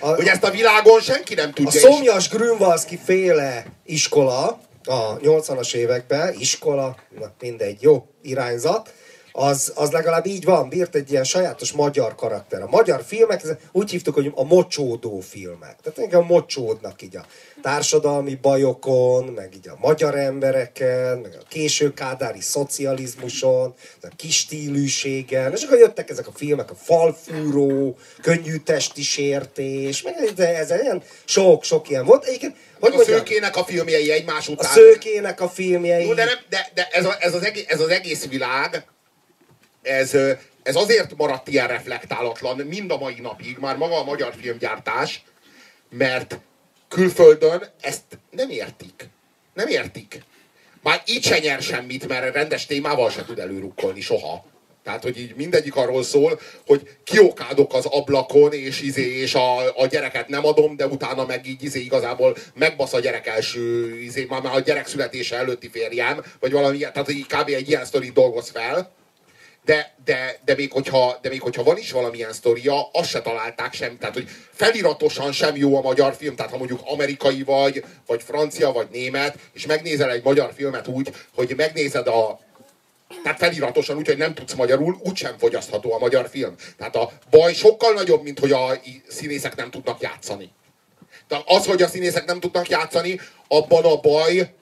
A, 0.00 0.06
hogy 0.14 0.26
ezt 0.26 0.44
a 0.44 0.50
világon 0.50 1.00
senki 1.00 1.34
nem 1.34 1.48
A 1.48 1.52
tudja. 1.52 1.80
és- 1.80 1.80
Szomjas 1.94 2.28
Grünwalski 2.28 2.98
féle 3.04 3.64
iskola 3.84 4.60
a 4.84 5.16
80-as 5.16 5.74
években, 5.74 6.34
iskola, 6.38 6.96
na 7.18 7.32
mindegy, 7.40 7.82
jó 7.82 8.06
irányzat, 8.22 8.92
az, 9.36 9.72
az 9.74 9.90
legalább 9.90 10.26
így 10.26 10.44
van, 10.44 10.68
bírt 10.68 10.94
egy 10.94 11.10
ilyen 11.10 11.24
sajátos 11.24 11.72
magyar 11.72 12.14
karakter. 12.14 12.62
A 12.62 12.66
magyar 12.66 13.02
filmek, 13.06 13.42
úgy 13.72 13.90
hívtuk, 13.90 14.14
hogy 14.14 14.32
a 14.34 14.44
mocsódó 14.44 15.20
filmek. 15.20 15.76
Tehát 15.82 15.98
inkább 15.98 16.28
mocsódnak 16.28 17.02
így 17.02 17.16
a 17.16 17.26
társadalmi 17.62 18.34
bajokon, 18.34 19.24
meg 19.24 19.54
így 19.54 19.68
a 19.68 19.76
magyar 19.80 20.14
embereken, 20.14 21.18
meg 21.18 21.36
a 21.40 21.44
késő 21.48 21.92
kádári 21.92 22.40
szocializmuson, 22.40 23.74
a 24.02 24.08
kis 24.16 24.36
stílűségen, 24.36 25.52
és 25.52 25.62
akkor 25.62 25.78
jöttek 25.78 26.10
ezek 26.10 26.26
a 26.26 26.32
filmek, 26.34 26.70
a 26.70 26.74
falfúró, 26.74 27.96
könnyű 28.22 28.56
testi 28.56 29.02
sértés, 29.02 30.02
meg 30.02 30.14
ez, 30.16 30.38
ez 30.38 30.80
ilyen 30.80 31.02
sok-sok 31.24 31.88
ilyen 31.88 32.04
volt. 32.04 32.24
Egyébként, 32.24 32.56
hogy 32.80 32.92
a 32.92 32.96
mondjam, 32.96 33.18
szőkének 33.18 33.56
a 33.56 33.64
filmjei 33.64 34.10
egymás 34.10 34.48
a 34.48 34.52
után. 34.52 34.72
szőkének 34.72 35.40
a 35.40 35.48
filmjei. 35.48 36.06
Jó, 36.06 36.14
de, 36.14 36.24
nem, 36.24 36.38
de, 36.48 36.70
de 36.74 36.88
ez, 36.92 37.04
a, 37.04 37.16
ez, 37.18 37.34
az 37.34 37.44
egész, 37.44 37.64
ez 37.66 37.80
az 37.80 37.88
egész 37.88 38.26
világ, 38.26 38.84
ez, 39.84 40.14
ez 40.62 40.76
azért 40.76 41.16
maradt 41.16 41.48
ilyen 41.48 41.68
reflektálatlan 41.68 42.56
mind 42.56 42.90
a 42.90 42.98
mai 42.98 43.20
napig, 43.20 43.58
már 43.58 43.76
maga 43.76 43.98
a 43.98 44.04
magyar 44.04 44.34
filmgyártás, 44.40 45.22
mert 45.90 46.38
külföldön 46.88 47.70
ezt 47.80 48.04
nem 48.30 48.50
értik. 48.50 49.08
Nem 49.54 49.68
értik. 49.68 50.22
Már 50.82 51.02
így 51.06 51.24
se 51.24 51.38
nyer 51.38 51.62
semmit, 51.62 52.08
mert 52.08 52.34
rendes 52.34 52.66
témával 52.66 53.10
se 53.10 53.24
tud 53.24 53.38
előrukkolni 53.38 54.00
soha. 54.00 54.44
Tehát, 54.84 55.02
hogy 55.02 55.18
így 55.18 55.34
mindegyik 55.36 55.76
arról 55.76 56.02
szól, 56.02 56.40
hogy 56.66 56.96
kiokádok 57.04 57.74
az 57.74 57.86
ablakon, 57.86 58.52
és, 58.52 58.80
izé, 58.80 59.20
és 59.20 59.34
a, 59.34 59.78
a 59.80 59.86
gyereket 59.86 60.28
nem 60.28 60.46
adom, 60.46 60.76
de 60.76 60.86
utána 60.86 61.26
meg 61.26 61.46
így 61.46 61.62
izé, 61.62 61.80
igazából 61.80 62.36
megbasz 62.54 62.92
a 62.92 63.00
gyerek 63.00 63.26
első, 63.26 63.96
izé, 64.00 64.24
már, 64.24 64.42
már 64.42 64.54
a 64.54 64.60
gyerek 64.60 64.86
születése 64.86 65.36
előtti 65.36 65.68
férjem, 65.68 66.24
vagy 66.40 66.52
valami 66.52 66.78
tehát 66.78 67.10
így 67.10 67.26
kb. 67.26 67.48
egy 67.48 67.68
ilyen 67.68 67.84
sztorit 67.84 68.12
dolgoz 68.12 68.50
fel, 68.50 68.92
de, 69.64 69.94
de, 70.04 70.38
de, 70.44 70.54
még 70.54 70.72
hogyha, 70.72 71.18
de 71.22 71.28
még 71.28 71.40
hogyha 71.40 71.62
van 71.62 71.78
is 71.78 71.92
valamilyen 71.92 72.32
sztoria, 72.32 72.88
azt 72.92 73.08
se 73.08 73.22
találták 73.22 73.72
sem. 73.72 73.98
Tehát, 73.98 74.14
hogy 74.14 74.28
feliratosan 74.52 75.32
sem 75.32 75.56
jó 75.56 75.76
a 75.76 75.80
magyar 75.80 76.14
film, 76.14 76.36
tehát 76.36 76.50
ha 76.50 76.58
mondjuk 76.58 76.80
amerikai 76.84 77.42
vagy, 77.42 77.84
vagy 78.06 78.22
francia, 78.22 78.72
vagy 78.72 78.88
német, 78.90 79.38
és 79.52 79.66
megnézel 79.66 80.10
egy 80.10 80.24
magyar 80.24 80.52
filmet 80.54 80.86
úgy, 80.86 81.14
hogy 81.34 81.52
megnézed 81.56 82.06
a, 82.06 82.40
tehát 83.22 83.38
feliratosan 83.38 83.96
úgy, 83.96 84.06
hogy 84.06 84.16
nem 84.16 84.34
tudsz 84.34 84.54
magyarul, 84.54 84.98
úgysem 85.02 85.38
fogyasztható 85.38 85.92
a 85.92 85.98
magyar 85.98 86.28
film. 86.28 86.54
Tehát 86.78 86.96
a 86.96 87.12
baj 87.30 87.52
sokkal 87.52 87.92
nagyobb, 87.92 88.22
mint 88.22 88.38
hogy 88.38 88.52
a 88.52 88.80
színészek 89.08 89.56
nem 89.56 89.70
tudnak 89.70 90.00
játszani. 90.00 90.50
De 91.28 91.42
az, 91.46 91.66
hogy 91.66 91.82
a 91.82 91.88
színészek 91.88 92.24
nem 92.24 92.40
tudnak 92.40 92.68
játszani, 92.68 93.20
abban 93.48 93.84
a 93.84 94.00
baj 94.00 94.54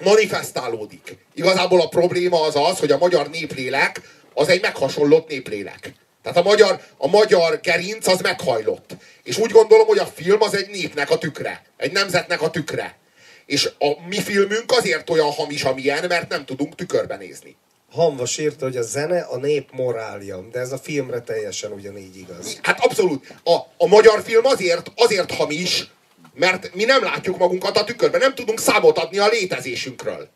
manifestálódik. 0.00 1.16
Igazából 1.34 1.80
a 1.80 1.88
probléma 1.88 2.42
az 2.42 2.56
az, 2.56 2.78
hogy 2.78 2.90
a 2.90 2.98
magyar 2.98 3.30
néplélek 3.30 4.00
az 4.34 4.48
egy 4.48 4.60
meghasonlott 4.60 5.28
néplélek. 5.28 5.92
Tehát 6.22 6.38
a 6.38 6.42
magyar, 6.42 6.80
a 6.96 7.08
magyar 7.08 7.60
gerinc 7.62 8.06
az 8.06 8.20
meghajlott. 8.20 8.96
És 9.22 9.38
úgy 9.38 9.50
gondolom, 9.50 9.86
hogy 9.86 9.98
a 9.98 10.06
film 10.06 10.42
az 10.42 10.54
egy 10.54 10.68
népnek 10.70 11.10
a 11.10 11.18
tükre. 11.18 11.62
Egy 11.76 11.92
nemzetnek 11.92 12.42
a 12.42 12.50
tükre. 12.50 12.98
És 13.46 13.70
a 13.78 14.06
mi 14.08 14.20
filmünk 14.20 14.72
azért 14.72 15.10
olyan 15.10 15.30
hamis, 15.30 15.64
amilyen, 15.64 16.04
mert 16.08 16.28
nem 16.28 16.44
tudunk 16.44 16.74
tükörbe 16.74 17.16
nézni. 17.16 17.56
Hamvas 17.90 18.38
írta, 18.38 18.64
hogy 18.64 18.76
a 18.76 18.82
zene 18.82 19.20
a 19.20 19.36
nép 19.36 19.68
morálja, 19.72 20.40
de 20.52 20.58
ez 20.58 20.72
a 20.72 20.78
filmre 20.78 21.20
teljesen 21.20 21.72
ugyanígy 21.72 22.16
igaz. 22.16 22.58
Hát 22.62 22.84
abszolút. 22.84 23.34
A, 23.44 23.54
a 23.76 23.86
magyar 23.86 24.22
film 24.22 24.44
azért, 24.44 24.92
azért 24.94 25.34
hamis, 25.34 25.90
mert 26.34 26.74
mi 26.74 26.84
nem 26.84 27.02
látjuk 27.02 27.38
magunkat 27.38 27.76
a 27.78 27.84
tükörben, 27.84 28.20
nem 28.20 28.34
tudunk 28.34 28.60
számot 28.60 28.98
adni 28.98 29.18
a 29.18 29.28
létezésünkről. 29.28 30.28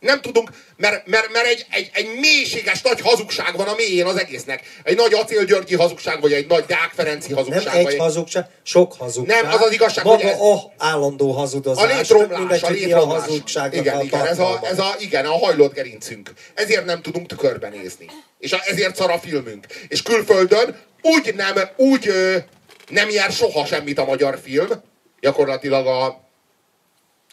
Nem 0.00 0.20
tudunk, 0.20 0.50
mert, 0.76 1.06
mert, 1.06 1.32
mert 1.32 1.46
egy, 1.46 1.66
egy, 1.70 1.90
egy 1.92 2.08
mélységes 2.20 2.82
nagy 2.82 3.00
hazugság 3.00 3.56
van 3.56 3.68
a 3.68 3.74
mélyén 3.74 4.06
az 4.06 4.16
egésznek. 4.16 4.62
Egy 4.82 4.96
nagy 4.96 5.12
Acél 5.14 5.44
Györgyi 5.44 5.74
hazugság, 5.74 6.20
vagy 6.20 6.32
egy 6.32 6.46
nagy 6.46 6.64
Deák 6.64 6.90
Ferenci 6.94 7.28
Nem 7.32 7.36
hazugság. 7.36 7.76
egy 7.76 7.82
vagy 7.84 7.96
hazugság, 7.96 8.46
sok 8.62 8.94
hazugság. 8.98 9.42
Nem, 9.42 9.52
az 9.52 9.60
az 9.60 9.72
igazság, 9.72 10.04
Maga 10.04 10.16
hogy 10.16 10.26
ez- 10.26 10.40
a 10.40 10.72
állandó 10.78 11.30
a 11.30 11.34
hazudozás. 11.34 12.06
tök 12.06 12.18
létromlás, 12.18 12.38
mindegy, 12.38 12.64
a 12.64 12.70
létromlás. 12.70 13.20
hazugságnak 13.20 13.80
Igen, 13.80 13.96
a 13.96 14.02
igen, 14.02 14.26
ez 14.26 14.38
a, 14.38 14.60
ez 14.62 14.78
a, 14.78 14.94
igen, 14.98 15.24
a 15.26 15.38
hajlott 15.38 15.74
gerincünk. 15.74 16.32
Ezért 16.54 16.84
nem 16.84 17.02
tudunk 17.02 17.26
tükörbe 17.26 17.68
nézni. 17.68 18.06
És 18.38 18.52
a, 18.52 18.58
ezért 18.66 18.96
szar 18.96 19.10
a 19.10 19.18
filmünk. 19.18 19.66
És 19.88 20.02
külföldön 20.02 20.76
úgy 21.02 21.34
nem, 21.34 21.54
úgy 21.76 22.08
ö, 22.08 22.36
nem 22.88 23.08
nyer 23.08 23.32
soha 23.32 23.66
semmit 23.66 23.98
a 23.98 24.04
magyar 24.04 24.38
film, 24.42 24.68
gyakorlatilag 25.24 25.86
a 25.86 26.22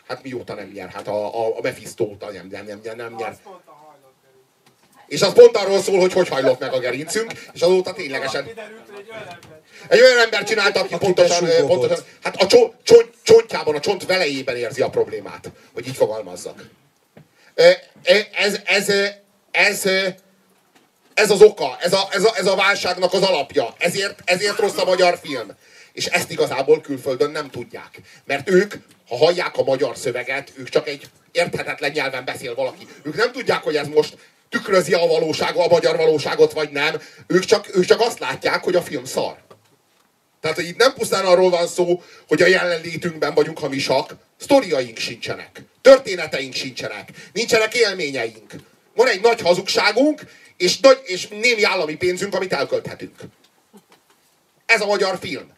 Hát 0.08 0.24
mióta 0.24 0.54
nem 0.54 0.72
nyer? 0.74 0.90
Hát 0.90 1.08
a, 1.08 1.46
a, 1.46 1.58
a 1.58 1.62
Mephisto 1.62 2.04
óta 2.04 2.32
nem, 2.32 2.48
nem, 2.52 2.66
nem, 2.66 2.80
nem, 2.84 2.96
nem 2.96 3.16
nyer. 3.18 3.38
És 5.08 5.22
az 5.22 5.34
pont 5.34 5.58
arról 5.58 5.82
szól, 5.82 6.00
hogy 6.00 6.14
hogy 6.14 6.28
hajlott 6.28 6.60
meg 6.60 6.74
a 6.74 6.80
gerincünk, 6.80 7.32
és 7.54 7.62
azóta 7.62 7.94
ténylegesen... 7.94 8.50
Egy 9.88 10.02
olyan 10.02 10.18
ember 10.18 10.44
csinálta, 10.44 10.80
aki 10.80 10.98
pontosan, 10.98 11.68
pontosan, 11.68 12.06
hát 12.24 12.36
a 12.36 12.48
csont, 12.48 12.74
csont, 12.84 13.10
csontjában, 13.24 13.76
a 13.76 13.80
csont 13.80 14.06
velejében 14.06 14.56
érzi 14.56 14.82
a 14.82 14.90
problémát, 14.90 15.52
hogy 15.74 15.88
így 15.88 15.96
fogalmazzak. 15.96 16.70
Ez, 18.34 18.60
ez, 18.64 18.92
ez, 19.52 19.86
ez 21.14 21.32
az 21.32 21.42
oka, 21.42 21.78
ez 21.80 21.94
a, 21.94 22.08
ez, 22.12 22.24
a, 22.24 22.32
ez 22.36 22.46
a 22.46 22.56
válságnak 22.56 23.14
az 23.14 23.22
alapja. 23.22 23.74
Ezért, 23.78 24.20
ezért 24.26 24.58
rossz 24.60 24.78
a 24.78 24.86
magyar 24.86 25.20
film. 25.22 25.52
És 25.94 26.06
ezt 26.06 26.32
igazából 26.32 26.82
külföldön 26.82 27.32
nem 27.32 27.50
tudják. 27.50 28.02
Mert 28.26 28.50
ők, 28.50 28.74
ha 29.08 29.18
hallják 29.18 29.58
a 29.58 29.64
magyar 29.64 29.98
szöveget, 29.98 30.52
ők 30.56 30.70
csak 30.70 30.88
egy 30.88 31.10
érthetetlen 31.32 31.92
nyelven 31.92 32.26
beszél 32.26 32.56
valaki. 32.56 32.88
Ők 33.04 33.16
nem 33.16 33.32
tudják, 33.32 33.64
hogy 33.64 33.76
ez 33.76 33.88
most 33.88 34.18
tükrözi 34.50 34.94
a 34.94 35.08
valóságot, 35.08 35.66
a 35.66 35.70
magyar 35.70 35.98
valóságot, 35.98 36.54
vagy 36.54 36.72
nem. 36.72 37.02
Ők 37.28 37.44
csak, 37.44 37.76
ők 37.76 37.86
csak 37.86 38.00
azt 38.00 38.20
látják, 38.20 38.64
hogy 38.64 38.76
a 38.76 38.82
film 38.82 39.06
szar. 39.06 39.38
Tehát, 40.42 40.56
hogy 40.56 40.68
itt 40.68 40.78
nem 40.78 40.94
pusztán 40.94 41.26
arról 41.26 41.50
van 41.50 41.68
szó, 41.68 42.04
hogy 42.28 42.42
a 42.42 42.48
jelenlétünkben 42.48 43.34
vagyunk 43.34 43.60
hamisak, 43.60 44.16
sztoriaink 44.38 44.98
sincsenek, 44.98 45.62
történeteink 45.82 46.54
sincsenek, 46.54 47.10
nincsenek 47.34 47.74
élményeink. 47.74 48.54
Van 48.96 49.08
egy 49.08 49.22
nagy 49.22 49.42
hazugságunk, 49.42 50.22
és, 50.58 50.80
nagy, 50.80 51.02
és 51.04 51.28
némi 51.28 51.64
állami 51.64 51.96
pénzünk, 51.96 52.36
amit 52.36 52.54
elkölthetünk. 52.54 53.16
Ez 54.66 54.82
a 54.82 54.86
magyar 54.86 55.18
film. 55.22 55.52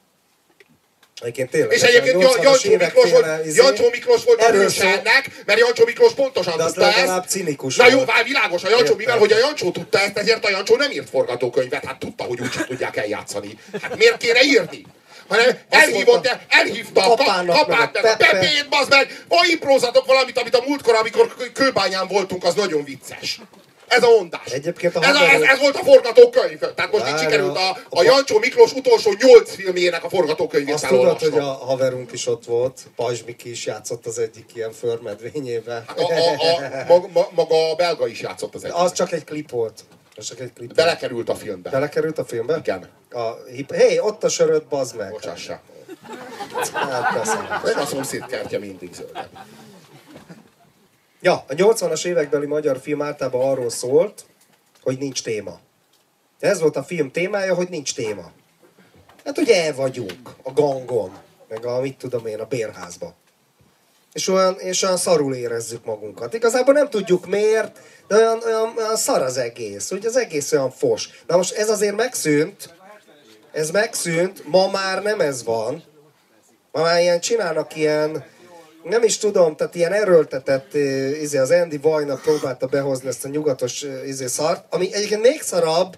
Egyébként 1.21 1.49
tényleg. 1.49 1.71
És 1.71 1.82
egyébként 1.82 2.15
80-as 2.23 2.41
Jancsó 2.43 2.69
Miklós, 2.78 3.12
volt, 3.12 3.45
izé- 3.45 3.63
Jancsó 3.63 3.89
Miklós 3.89 4.23
volt 4.23 4.41
szól. 4.69 4.88
ennek, 4.88 5.30
mert 5.45 5.60
Jancsó 5.60 5.86
Miklós 5.86 6.13
pontosan 6.13 6.58
De 6.58 6.65
tudta 6.65 6.93
ezt. 6.93 7.30
cinikus 7.30 7.76
Na 7.76 7.88
jó, 7.88 8.06
vár, 8.06 8.23
világos 8.23 8.63
a 8.63 8.69
Jancsó, 8.69 8.84
Értem. 8.84 8.97
mivel 8.97 9.17
hogy 9.17 9.32
a 9.32 9.38
Jancsó 9.38 9.71
tudta 9.71 9.99
ezt, 9.99 10.17
ezért 10.17 10.45
a 10.45 10.49
Jancsó 10.49 10.76
nem 10.76 10.91
írt 10.91 11.10
forgatókönyvet, 11.10 11.86
hát 11.86 11.99
tudta, 11.99 12.23
hogy 12.23 12.39
úgyse 12.41 12.65
tudják 12.65 12.97
eljátszani. 12.97 13.58
Hát 13.82 13.97
miért 13.97 14.17
kéne 14.17 14.43
írni? 14.43 14.86
hanem 15.28 15.58
elhívott, 15.69 16.06
mondta, 16.06 16.39
elhívta 16.49 17.12
a 17.12 17.15
kapát, 17.15 17.93
meg 17.93 18.06
a. 18.06 18.15
Pepét, 18.15 18.65
bazd 18.69 18.89
meg, 18.89 19.23
imprózatok 19.49 20.06
valamit, 20.06 20.38
amit 20.38 20.56
a 20.56 20.63
múltkor, 20.67 20.95
amikor 20.95 21.36
kő- 21.38 21.52
kőbányán 21.52 22.08
voltunk, 22.08 22.43
az 22.43 22.54
nagyon 22.54 22.84
vicces. 22.84 23.39
Ez 23.87 24.03
a 24.03 24.09
mondás. 24.09 24.51
Egyébként 24.51 24.95
a 24.95 25.03
ez, 25.03 25.15
a, 25.15 25.29
ez, 25.29 25.41
ez, 25.41 25.59
volt 25.59 25.75
a 25.75 25.83
forgatókönyv. 25.83 26.59
Tehát 26.59 26.91
most 26.91 27.03
itt 27.05 27.11
Várja, 27.11 27.17
sikerült 27.29 27.57
a, 27.57 27.69
a- 27.69 27.99
a 27.99 28.03
Jancsó 28.03 28.39
Miklós 28.39 28.73
utolsó 28.73 29.13
nyolc 29.19 29.55
filmjének 29.55 30.03
a 30.03 30.09
forgatókönyvét 30.09 30.73
Azt 30.73 30.87
tudod, 30.87 31.19
hogy 31.19 31.37
a 31.37 31.43
haverunk 31.43 32.11
is 32.11 32.27
ott 32.27 32.45
volt, 32.45 32.81
Pajzsmiki 32.95 33.49
is 33.49 33.65
játszott 33.65 34.05
az 34.05 34.19
egyik 34.19 34.45
ilyen 34.53 34.71
förmedvényével. 34.71 35.83
A, 35.95 36.01
a, 36.01 36.31
a, 36.31 36.83
maga, 36.87 37.07
ma- 37.13 37.29
maga 37.31 37.69
a 37.69 37.75
belga 37.75 38.07
is 38.07 38.21
játszott 38.21 38.55
az 38.55 38.63
egyik. 38.63 38.75
Az 38.77 38.91
csak 38.93 39.11
egy 39.11 39.23
klip 39.23 39.49
volt. 39.49 39.79
Az 40.15 40.25
csak 40.25 40.39
egy 40.39 40.53
klip. 40.53 40.73
Belekerült 40.73 41.29
a 41.29 41.35
filmbe. 41.35 41.69
Belekerült 41.69 42.17
a 42.17 42.25
filmbe? 42.25 42.57
Igen. 42.57 42.89
A. 43.11 43.31
Hé, 43.73 43.99
ott 43.99 44.23
a 44.23 44.29
söröd, 44.29 44.63
bazd 44.63 44.95
meg. 44.95 45.09
Bocsássa. 45.09 45.61
Hát, 46.73 47.13
persze. 47.13 47.79
A 47.81 47.85
szomszéd 47.85 48.25
kertje 48.25 48.59
mindig 48.59 48.93
zöld. 48.93 49.27
Ja, 51.23 51.45
a 51.47 51.53
80-as 51.53 52.05
évekbeli 52.05 52.45
magyar 52.45 52.79
film 52.79 53.01
általában 53.01 53.49
arról 53.49 53.69
szólt, 53.69 54.25
hogy 54.81 54.97
nincs 54.97 55.23
téma. 55.23 55.59
Ez 56.39 56.59
volt 56.59 56.75
a 56.75 56.83
film 56.83 57.12
témája, 57.12 57.55
hogy 57.55 57.69
nincs 57.69 57.95
téma. 57.95 58.31
Hát 59.25 59.38
ugye 59.38 59.65
el 59.65 59.75
vagyunk 59.75 60.29
a 60.43 60.51
gangon, 60.51 61.17
meg 61.47 61.65
a 61.65 61.81
mit 61.81 61.97
tudom 61.97 62.25
én, 62.25 62.39
a 62.39 62.45
bérházba. 62.45 63.13
És 64.13 64.27
olyan, 64.27 64.59
és 64.59 64.81
olyan 64.81 64.97
szarul 64.97 65.36
érezzük 65.36 65.86
magunkat. 65.86 66.33
Igazából 66.33 66.73
nem 66.73 66.89
tudjuk 66.89 67.25
miért, 67.25 67.79
de 68.07 68.15
olyan, 68.15 68.39
olyan, 68.45 68.73
olyan 68.77 68.95
szar 68.95 69.21
az 69.21 69.38
egész, 69.38 69.89
hogy 69.89 70.05
az 70.05 70.17
egész 70.17 70.51
olyan 70.51 70.71
fos. 70.71 71.09
Na 71.27 71.38
most 71.38 71.53
ez 71.53 71.69
azért 71.69 71.95
megszűnt, 71.95 72.75
ez 73.51 73.71
megszűnt, 73.71 74.47
ma 74.47 74.71
már 74.71 75.03
nem 75.03 75.19
ez 75.19 75.43
van. 75.43 75.83
Ma 76.71 76.81
már 76.81 77.01
ilyen 77.01 77.19
csinálnak 77.19 77.75
ilyen, 77.75 78.25
nem 78.83 79.03
is 79.03 79.17
tudom, 79.17 79.55
tehát 79.55 79.75
ilyen 79.75 79.93
erőltetett, 79.93 80.73
izé, 81.21 81.37
az 81.37 81.51
Andy 81.51 81.77
Vajna 81.77 82.15
próbálta 82.15 82.67
behozni 82.67 83.07
ezt 83.07 83.25
a 83.25 83.27
nyugatos 83.29 83.85
izé 84.05 84.27
szart, 84.27 84.65
ami 84.69 84.93
egyébként 84.93 85.21
még 85.21 85.41
szarabb, 85.41 85.97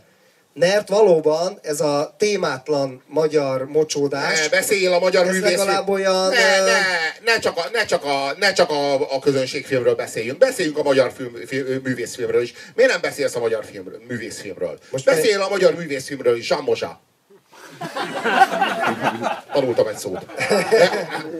mert 0.53 0.89
valóban 0.89 1.59
ez 1.61 1.81
a 1.81 2.15
témátlan 2.17 3.03
magyar 3.07 3.65
mocsódás, 3.65 4.41
Ne, 4.41 4.49
beszéljél 4.49 4.93
a 4.93 4.99
magyar 4.99 5.25
művész. 5.25 5.41
legalább 5.41 5.89
olyan, 5.89 6.29
Ne, 6.29 6.59
ne, 6.63 6.79
ne 7.23 7.39
csak, 7.39 7.57
a, 7.57 7.69
ne 7.71 7.85
csak, 7.85 8.03
a, 8.03 8.33
ne 8.39 8.53
csak 8.53 8.69
a, 8.69 9.13
a 9.15 9.19
közönségfilmről 9.19 9.95
beszéljünk. 9.95 10.37
Beszéljünk 10.37 10.77
a 10.77 10.83
magyar 10.83 11.11
film, 11.15 11.35
fi, 11.45 11.63
művészfilmről 11.83 12.41
is. 12.41 12.53
Miért 12.75 12.91
nem 12.91 13.01
beszélsz 13.01 13.35
a 13.35 13.39
magyar 13.39 13.65
film, 13.65 13.91
művészfilmről? 14.07 14.79
Most 14.91 15.05
Beszél 15.05 15.41
a 15.41 15.49
magyar 15.49 15.75
művészfilmről 15.75 16.37
is, 16.37 16.53
Mozsa. 16.65 17.01
Tanultam 19.53 19.87
egy 19.87 19.97
szót. 19.97 20.25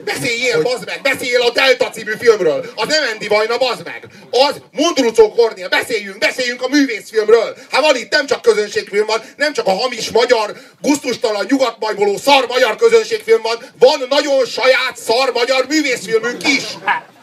Beszéljél, 0.04 0.62
bazd 0.62 0.84
meg! 0.86 1.00
Beszéljél 1.02 1.42
a 1.42 1.50
Delta 1.50 1.90
című 1.90 2.12
filmről! 2.18 2.64
Az 2.74 2.88
nem 2.88 3.02
Andy 3.12 3.28
Vajna, 3.28 3.58
bazd 3.58 3.84
meg! 3.84 4.06
Az 4.30 4.60
Mundrucó 4.72 5.32
Kornél! 5.32 5.68
Beszéljünk, 5.68 6.18
beszéljünk 6.18 6.62
a 6.62 6.68
művészfilmről! 6.68 7.56
Hát 7.70 7.80
van 7.80 7.96
itt 7.96 8.12
nem 8.12 8.26
csak 8.26 8.42
közönségfilm 8.42 9.06
van, 9.06 9.22
nem 9.36 9.52
csak 9.52 9.66
a 9.66 9.70
hamis 9.70 10.10
magyar, 10.10 10.56
guztustalan, 10.80 11.46
nyugatmajboló 11.48 12.16
szar 12.16 12.46
magyar 12.46 12.76
közönségfilm 12.76 13.42
van, 13.42 13.56
van 13.78 14.06
nagyon 14.08 14.46
saját 14.46 14.96
szar 14.96 15.32
magyar 15.32 15.66
művészfilmünk 15.68 16.48
is! 16.48 16.64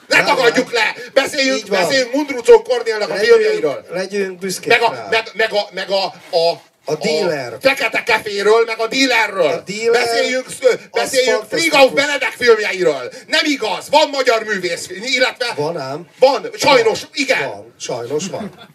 Ne 0.08 0.24
tagadjuk 0.24 0.72
le! 0.72 0.96
Beszéljünk, 1.14 1.68
beszéljünk 1.68 2.14
Mundrucó 2.14 2.62
Kornélnek 2.62 3.10
a 3.10 3.16
filmjeiről! 3.16 3.86
legyünk, 3.90 4.40
büszkék 4.40 4.70
Meg 4.70 4.82
a, 4.82 5.08
meg, 5.10 5.24
meg 5.34 5.54
a, 5.54 5.68
meg 5.74 5.90
a, 5.90 6.04
a 6.38 6.62
A 6.86 6.96
dealer. 6.96 7.54
A 7.54 7.60
fekete 7.60 8.04
keféről, 8.04 8.64
meg 8.66 8.80
a 8.80 8.88
dealerről. 8.88 9.48
A 9.48 9.62
dealer, 9.62 10.04
beszéljünk 10.04 10.46
beszéljünk. 10.92 11.44
Frigauf 11.50 11.92
Benedek 11.92 12.32
filmjeiről. 12.32 13.12
Nem 13.28 13.46
igaz, 13.46 13.90
van 13.90 14.10
magyar 14.10 14.44
művész, 14.44 14.90
illetve... 14.90 15.54
Van 15.56 15.78
ám. 15.78 16.10
Van, 16.20 16.50
sajnos, 16.58 17.02
igen. 17.14 17.50
Van, 17.50 17.74
sajnos 17.80 18.28
van. 18.28 18.70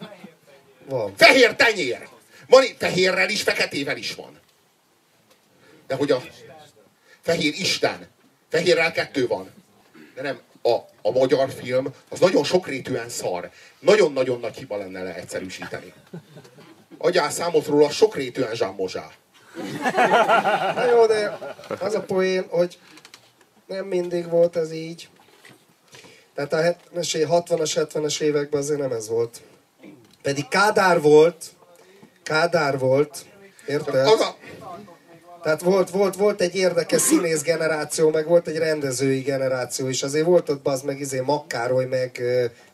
Van. 0.88 1.14
Fehér 1.16 1.54
tenyér. 1.54 2.08
Van 2.46 2.64
fehérrel 2.78 3.28
is, 3.28 3.42
feketével 3.42 3.96
is 3.96 4.14
van. 4.14 4.40
De 5.86 5.94
hogy 5.94 6.10
a 6.10 6.22
fehér 7.22 7.54
Isten. 7.58 8.08
Fehérrel 8.50 8.92
kettő 8.92 9.26
van. 9.26 9.52
De 10.14 10.22
nem, 10.22 10.40
a, 10.62 10.74
a 11.02 11.10
magyar 11.10 11.50
film 11.60 11.86
az 12.08 12.18
nagyon 12.18 12.44
sokrétűen 12.44 13.08
szar. 13.08 13.50
Nagyon-nagyon 13.78 14.40
nagy 14.40 14.56
hiba 14.56 14.76
lenne 14.76 15.02
leegyszerűsíteni. 15.02 15.92
Adjál 16.98 17.30
számot 17.30 17.66
róla 17.66 17.90
sokrétűen 17.90 18.50
Jean 18.54 18.74
Mozsá. 18.74 19.10
Na 20.74 20.84
jó, 20.84 21.06
de 21.06 21.38
az 21.80 21.94
a 21.94 22.00
poén, 22.00 22.46
hogy 22.48 22.78
nem 23.66 23.84
mindig 23.84 24.28
volt 24.28 24.56
ez 24.56 24.72
így. 24.72 25.08
Tehát 26.34 26.52
a 26.52 26.56
70-es, 26.56 27.14
év- 27.14 27.28
60-as, 27.30 27.86
70-es 27.92 28.20
években 28.20 28.60
azért 28.60 28.80
nem 28.80 28.92
ez 28.92 29.08
volt. 29.08 29.40
Pedig 30.22 30.48
Kádár 30.48 31.00
volt, 31.00 31.44
Kádár 32.22 32.78
volt, 32.78 33.24
érted? 33.66 34.06
Az 34.06 34.20
a, 34.20 34.36
Tehát 35.42 35.60
volt, 35.60 35.90
volt, 35.90 36.14
volt 36.14 36.40
egy 36.40 36.56
érdekes 36.56 37.00
színész 37.00 37.42
generáció, 37.42 38.10
meg 38.10 38.26
volt 38.26 38.48
egy 38.48 38.56
rendezői 38.56 39.20
generáció 39.20 39.88
is. 39.88 40.02
Azért 40.02 40.24
volt 40.24 40.48
ott 40.48 40.66
az 40.66 40.82
meg 40.82 41.00
izé 41.00 41.20
Makkároly, 41.20 41.84
meg 41.84 42.22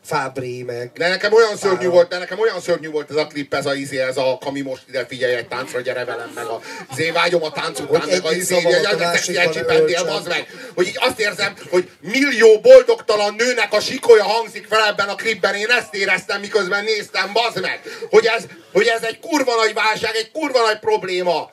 Fábri, 0.05 0.63
meg... 0.63 0.91
De 0.93 1.07
nekem 1.07 1.33
olyan 1.33 1.57
szörnyű 1.57 1.87
volt, 1.87 2.09
de 2.09 2.17
nekem 2.17 2.39
olyan 2.39 2.61
szörnyű 2.61 2.89
volt 2.89 3.09
ez 3.09 3.15
a 3.15 3.27
klip, 3.27 3.53
ez 3.53 3.65
a 3.65 3.73
izé, 3.73 3.99
ez 3.99 4.17
a 4.17 4.37
Kami 4.39 4.61
most 4.61 4.83
ide 4.87 5.05
figyelj 5.05 5.33
egy 5.33 5.47
táncra, 5.47 5.81
gyere 5.81 6.05
velem, 6.05 6.31
meg 6.35 6.45
a 6.45 6.59
izé, 6.91 7.09
vágyom 7.09 7.43
a 7.43 7.51
tánc 7.51 7.79
után, 7.79 8.07
meg 8.09 8.25
a 8.25 8.31
izé, 8.31 8.55
szavamat 8.55 8.85
a 8.85 8.87
hogy 8.87 9.01
a 9.01 9.05
másikban 9.05 9.43
szexi 9.43 9.59
csipendél, 9.59 9.81
öltsem. 9.81 10.05
bazd 10.05 10.27
meg. 10.27 10.47
Hogy 10.75 10.87
így 10.87 10.97
azt 10.99 11.19
érzem, 11.19 11.53
hogy 11.69 11.89
millió 11.99 12.59
boldogtalan 12.59 13.33
nőnek 13.37 13.73
a 13.73 13.79
sikolya 13.79 14.23
hangzik 14.23 14.67
fel 14.67 14.87
ebben 14.87 15.07
a 15.07 15.15
klipben, 15.15 15.55
én 15.55 15.69
ezt 15.69 15.93
éreztem, 15.95 16.39
miközben 16.39 16.83
néztem, 16.83 17.33
bazd 17.33 17.61
meg. 17.61 17.81
Hogy 18.09 18.25
ez, 18.25 18.43
hogy 18.73 18.87
ez 18.87 19.03
egy 19.03 19.19
kurva 19.19 19.55
nagy 19.55 19.73
válság, 19.73 20.15
egy 20.15 20.31
kurva 20.31 20.61
nagy 20.61 20.79
probléma. 20.79 21.51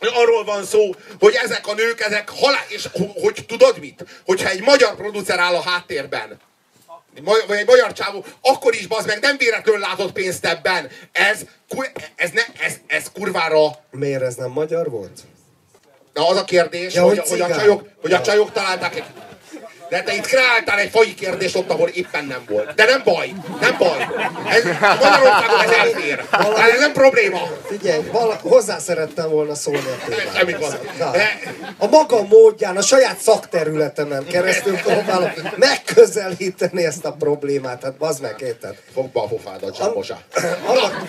Arról 0.00 0.44
van 0.44 0.64
szó, 0.64 0.94
hogy 1.18 1.34
ezek 1.42 1.66
a 1.66 1.74
nők, 1.74 2.00
ezek 2.00 2.28
halál... 2.28 2.64
És 2.68 2.86
ho- 2.92 3.20
hogy 3.22 3.44
tudod 3.46 3.78
mit? 3.78 4.04
Hogyha 4.26 4.48
egy 4.48 4.60
magyar 4.62 4.94
producer 4.96 5.38
áll 5.38 5.54
a 5.54 5.60
háttérben, 5.62 6.40
Vagy 7.22 7.44
egy 7.56 7.66
magyar 7.66 7.92
csávó, 7.92 8.24
akkor 8.40 8.74
is 8.74 8.86
bazd 8.86 9.06
meg, 9.06 9.20
nem 9.20 9.36
véletlenül 9.36 9.80
látott 9.80 10.12
pénzt 10.12 10.44
ebben. 10.46 10.90
Ez, 11.12 11.40
ez, 12.16 12.30
ne, 12.30 12.42
ez, 12.58 12.74
ez 12.86 13.04
kurvára 13.12 13.70
Miért 13.90 14.22
ez 14.22 14.34
nem 14.34 14.50
magyar 14.50 14.90
volt? 14.90 15.20
Na 16.12 16.28
az 16.28 16.36
a 16.36 16.44
kérdés, 16.44 16.94
Ja, 16.94 17.02
hogy, 17.02 17.18
hogy 17.18 17.28
hogy, 17.28 17.40
a 17.40 17.44
cigány. 17.44 17.58
csajok, 17.60 17.88
hogy 18.00 18.12
a 18.12 18.16
Ja. 18.16 18.22
csajok 18.22 18.52
találták 18.52 18.96
egy... 18.96 19.04
De 19.88 20.02
te 20.02 20.14
itt 20.14 20.26
kreáltál 20.26 20.78
egy 20.78 20.90
fai 20.90 21.14
kérdést 21.14 21.56
ott, 21.56 21.70
ahol 21.70 21.88
éppen 21.88 22.24
nem 22.24 22.42
volt. 22.48 22.74
De 22.74 22.84
nem 22.84 23.02
baj, 23.04 23.32
nem 23.60 23.76
baj. 23.78 24.08
Ez, 24.48 24.64
Magyarországon 24.80 25.60
ez 25.60 25.70
elfér. 25.70 26.24
Hát 26.30 26.58
ez 26.58 26.78
nem 26.78 26.92
probléma. 26.92 27.40
Figyelj, 27.66 28.02
vala, 28.12 28.38
hozzá 28.42 28.78
szerettem 28.78 29.30
volna 29.30 29.54
szólni 29.54 29.78
a. 29.78 30.36
Semmi 30.36 30.52
a 31.78 31.86
maga 31.86 32.22
módján, 32.22 32.76
a 32.76 32.82
saját 32.82 33.18
szakterületemen 33.18 34.26
keresztül 34.26 34.76
próbálom 34.76 35.30
megközelíteni 35.56 36.84
ezt 36.84 37.04
a 37.04 37.12
problémát. 37.12 37.82
Hát 37.82 37.96
bazd 37.96 38.22
meg, 38.22 38.34
érted? 38.40 38.76
Fogd 38.94 39.12
be 39.12 39.20
a 39.20 39.26
pofádat, 39.26 39.78
annak, 39.78 41.02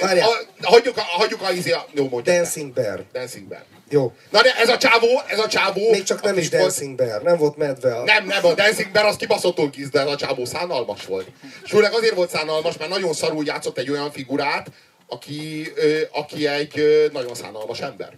várjál, 0.00 0.28
Hagyjuk 0.62 0.96
a, 0.96 1.00
hagyjuk 1.00 1.42
a, 1.42 1.50
izé. 1.50 1.74
Dancing 2.22 2.72
Bear. 2.72 3.04
Dancing 3.12 3.48
Bear. 3.48 3.75
Jó, 3.88 4.12
Na 4.30 4.42
de 4.42 4.54
ez 4.56 4.68
a 4.68 4.76
csávó, 4.76 5.22
ez 5.26 5.38
a 5.38 5.48
csávó... 5.48 5.90
még 5.90 6.02
csak 6.02 6.22
nem 6.22 6.38
is 6.38 6.48
volt- 6.48 6.62
Dancing 6.62 6.94
Bear, 6.96 7.22
nem 7.22 7.36
volt 7.36 7.56
medve 7.56 7.96
a... 7.96 8.04
Nem, 8.04 8.26
nem, 8.26 8.44
a 8.44 8.54
Dancing 8.54 8.90
Bear 8.92 9.06
az 9.06 9.16
kibaszottul 9.16 9.70
kis, 9.70 9.88
de 9.88 10.00
ez 10.00 10.06
a 10.06 10.16
csávó 10.16 10.44
szánalmas 10.44 11.04
volt. 11.06 11.26
És 11.64 11.70
főleg 11.70 11.92
azért 11.92 12.14
volt 12.14 12.30
szánalmas, 12.30 12.76
mert 12.76 12.90
nagyon 12.90 13.12
szarul 13.12 13.44
játszott 13.44 13.78
egy 13.78 13.90
olyan 13.90 14.10
figurát, 14.10 14.70
aki, 15.06 15.72
ö, 15.74 16.00
aki 16.12 16.46
egy 16.46 16.78
ö, 16.78 17.06
nagyon 17.12 17.34
szánalmas 17.34 17.80
ember. 17.80 18.12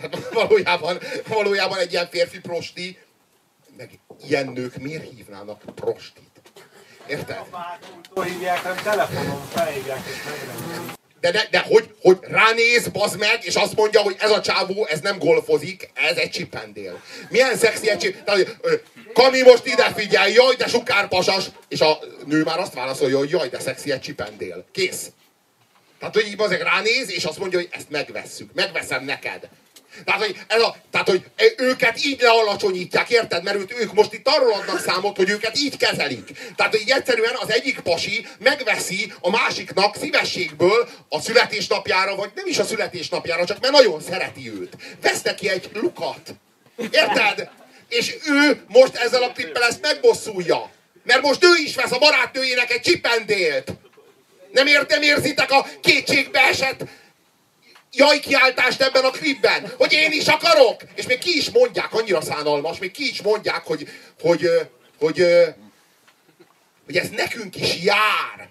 Hát 0.00 0.28
valójában, 0.32 0.98
valójában 1.26 1.78
egy 1.78 1.92
ilyen 1.92 2.08
férfi 2.10 2.40
prosti, 2.40 2.98
meg 3.76 3.90
ilyen 4.28 4.46
nők 4.46 4.76
miért 4.76 5.10
hívnának 5.10 5.62
prostit? 5.74 6.28
Érted? 7.06 7.40
Hol 8.10 8.24
hívják, 8.24 8.62
nem 8.64 8.76
telefonon 8.82 9.48
felhívják 9.52 10.00
és 10.06 10.16
megrendelik. 10.24 10.98
De, 11.20 11.30
de, 11.30 11.48
de 11.50 11.58
hogy, 11.58 11.94
hogy 12.02 12.18
ránéz, 12.20 12.88
bazd 12.88 13.18
meg, 13.18 13.38
és 13.42 13.54
azt 13.54 13.76
mondja, 13.76 14.00
hogy 14.00 14.16
ez 14.18 14.30
a 14.30 14.40
csávó, 14.40 14.86
ez 14.86 15.00
nem 15.00 15.18
golfozik, 15.18 15.90
ez 15.94 16.16
egy 16.16 16.30
csipendél. 16.30 17.02
Milyen 17.28 17.56
szexi 17.56 17.90
egy 17.90 17.98
csip... 17.98 18.24
Tehát, 18.24 18.40
hogy, 18.42 18.56
ö, 18.60 18.74
Kami, 19.12 19.42
most 19.42 19.66
ide 19.66 19.92
figyelj, 19.96 20.32
jaj, 20.32 20.54
de 20.54 20.66
sukárpasas! 20.66 21.44
És 21.68 21.80
a 21.80 21.98
nő 22.26 22.42
már 22.42 22.58
azt 22.58 22.74
válaszolja, 22.74 23.18
hogy 23.18 23.30
jaj, 23.30 23.48
de 23.48 23.60
szexi 23.60 23.92
egy 23.92 24.00
csipendél. 24.00 24.64
Kész. 24.72 25.10
Tehát, 25.98 26.14
hogy 26.14 26.26
így 26.26 26.36
bazeg 26.36 26.60
ránéz, 26.60 27.12
és 27.12 27.24
azt 27.24 27.38
mondja, 27.38 27.58
hogy 27.58 27.68
ezt 27.70 27.90
megvesszük. 27.90 28.50
Megveszem 28.54 29.04
neked. 29.04 29.48
Tehát, 30.04 30.24
hogy, 30.24 30.36
ez 30.46 30.62
a, 30.62 30.76
tehát, 30.90 31.08
hogy 31.08 31.24
őket 31.56 32.04
így 32.04 32.20
lealacsonyítják, 32.20 33.10
érted? 33.10 33.42
Mert 33.42 33.56
őt, 33.56 33.74
ők 33.80 33.92
most 33.92 34.12
itt 34.12 34.28
arról 34.28 34.52
adnak 34.52 34.80
számot, 34.80 35.16
hogy 35.16 35.30
őket 35.30 35.58
így 35.58 35.76
kezelik. 35.76 36.30
Tehát, 36.56 36.80
így 36.80 36.90
egyszerűen 36.90 37.34
az 37.40 37.52
egyik 37.52 37.80
pasi 37.80 38.26
megveszi 38.38 39.12
a 39.20 39.30
másiknak 39.30 39.96
szívességből 39.96 40.88
a 41.08 41.20
születésnapjára, 41.20 42.14
vagy 42.14 42.30
nem 42.34 42.46
is 42.46 42.58
a 42.58 42.64
születésnapjára, 42.64 43.44
csak 43.44 43.60
mert 43.60 43.72
nagyon 43.72 44.00
szereti 44.00 44.50
őt. 44.50 44.76
Vesz 45.02 45.22
neki 45.22 45.48
egy 45.48 45.70
lukat. 45.72 46.34
Érted? 46.90 47.48
És 47.88 48.14
ő 48.26 48.64
most 48.66 48.94
ezzel 48.96 49.22
a 49.22 49.32
klippel 49.32 49.62
ezt 49.62 49.80
megbosszulja. 49.80 50.70
Mert 51.04 51.22
most 51.22 51.44
ő 51.44 51.48
is 51.64 51.74
vesz 51.74 51.92
a 51.92 51.98
barátnőjének 51.98 52.72
egy 52.72 52.80
csipendélt. 52.80 53.72
Nem 54.52 54.66
értem, 54.66 55.02
érzitek 55.02 55.50
a 55.50 55.66
kétségbe 55.80 56.40
jaj 57.92 58.20
kiáltást 58.20 58.82
ebben 58.82 59.04
a 59.04 59.10
klipben, 59.10 59.72
hogy 59.76 59.92
én 59.92 60.12
is 60.12 60.26
akarok, 60.26 60.82
és 60.94 61.06
még 61.06 61.18
ki 61.18 61.36
is 61.36 61.50
mondják, 61.50 61.92
annyira 61.92 62.20
szánalmas, 62.20 62.78
még 62.78 62.90
ki 62.90 63.08
is 63.08 63.22
mondják, 63.22 63.64
hogy, 63.64 63.88
hogy, 64.20 64.48
hogy, 64.98 65.20
ö, 65.20 65.48
hogy 66.84 66.96
ez 66.96 67.08
nekünk 67.08 67.56
is 67.56 67.82
jár. 67.82 68.48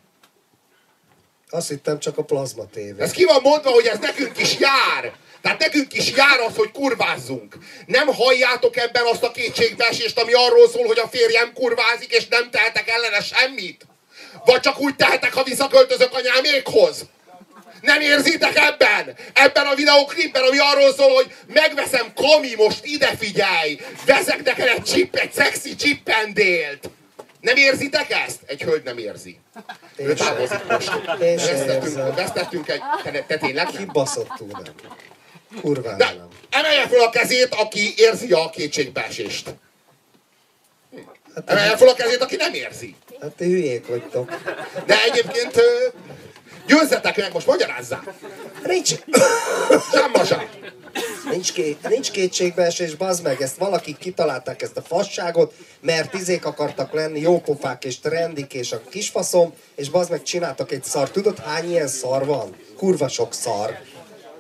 Azt 1.50 1.70
hittem 1.70 2.00
csak 2.00 2.18
a 2.18 2.24
plazma 2.24 2.66
tévé. 2.66 3.02
Ez 3.02 3.12
ki 3.12 3.26
van 3.26 3.42
mondva, 3.42 3.70
hogy 3.70 3.86
ez 3.86 4.00
nekünk 4.00 4.40
is 4.40 4.60
jár. 4.60 5.14
Tehát 5.42 5.60
nekünk 5.60 5.94
is 5.94 6.12
jár 6.12 6.40
az, 6.40 6.56
hogy 6.56 6.72
kurvázzunk. 6.72 7.58
Nem 7.86 8.08
halljátok 8.08 8.78
ebben 8.78 9.06
azt 9.06 9.24
a 9.24 9.32
kétségbeesést, 9.32 10.20
ami 10.20 10.34
arról 10.34 10.70
szól, 10.70 10.86
hogy 10.86 11.00
a 11.00 11.08
férjem 11.08 11.54
kurvázik, 11.54 12.12
és 12.12 12.28
nem 12.28 12.50
tehetek 12.50 12.90
ellene 12.90 13.22
semmit? 13.22 13.86
Vagy 14.46 14.60
csak 14.60 14.80
úgy 14.80 14.96
tehetek, 14.96 15.34
ha 15.34 15.44
visszaköltözök 15.44 16.14
anyámékhoz? 16.14 17.06
Nem 17.82 18.02
érzitek 18.02 18.56
ebben? 18.56 19.16
Ebben 19.34 19.66
a 19.66 19.76
videóklipben, 19.76 20.44
ami 20.44 20.58
arról 20.58 20.94
szól, 20.94 21.14
hogy 21.14 21.34
megveszem 21.48 22.14
Kami, 22.16 22.56
most 22.56 22.86
ide 22.86 23.16
figyelj! 23.18 23.80
Veszek 24.06 24.44
neked 24.44 24.68
egy 24.68 24.84
chip, 24.84 25.16
egy 25.16 25.32
szexi 25.34 25.76
chippendélt! 25.76 26.90
Nem 27.42 27.56
érzitek 27.56 28.12
ezt? 28.12 28.40
Egy 28.46 28.62
hölgy 28.62 28.84
nem 28.84 28.98
érzi. 28.98 29.40
Ő 29.96 30.14
távozik 30.14 30.66
most. 30.70 30.92
Én 31.22 31.36
Vesztettünk, 31.36 32.16
vesztettünk 32.16 32.70
egy... 32.70 32.82
Te, 33.04 33.12
te 33.28 33.38
tényleg 33.38 33.66
nem? 33.66 33.76
Kibaszottul 33.76 34.48
nem. 34.52 34.64
Kurvára 35.62 35.96
De 35.98 36.06
nem. 36.06 36.28
emelje 36.50 36.88
fel 36.88 37.00
a 37.02 37.10
kezét, 37.10 37.56
aki 37.56 37.94
érzi 37.98 38.32
a 38.32 38.50
kétségbeesést. 38.50 39.50
Emelje 41.46 41.78
fel 41.78 41.88
a 41.88 41.94
kezét, 41.94 42.22
aki 42.22 42.36
nem 42.36 42.54
érzi. 42.54 42.96
Hát 43.22 43.32
ti 43.32 43.44
hülyék 43.46 43.88
vagytok. 43.88 44.32
De 44.86 45.04
egyébként 45.04 45.62
győzzetek 46.70 47.18
meg, 47.18 47.34
most 47.34 47.48
magyarázzák. 47.48 48.04
Nincs, 48.64 48.92
Zsámbasá. 49.94 50.44
nincs, 51.32 51.54
ké, 51.54 51.78
nincs 51.90 52.12
kétségbeesés, 52.12 52.96
bazd 52.96 53.24
meg, 53.24 53.42
ezt 53.42 53.58
valakik 53.58 53.98
kitalálták 53.98 54.62
ezt 54.62 54.78
a 54.78 54.82
fasságot, 54.82 55.54
mert 55.82 56.14
izék 56.14 56.46
akartak 56.46 56.94
lenni, 56.94 57.20
jópofák 57.20 57.86
és 57.86 58.00
trendik 58.00 58.54
és 58.54 58.72
a 58.72 58.82
kisfaszom, 58.90 59.54
és 59.76 59.90
bazd 59.90 60.10
meg 60.10 60.24
csináltak 60.24 60.72
egy 60.72 60.84
szar. 60.84 61.10
Tudod 61.12 61.40
hány 61.40 61.70
ilyen 61.70 61.88
szar 61.88 62.26
van? 62.26 62.56
Kurva 62.78 63.08
sok 63.08 63.34
szar. 63.34 63.78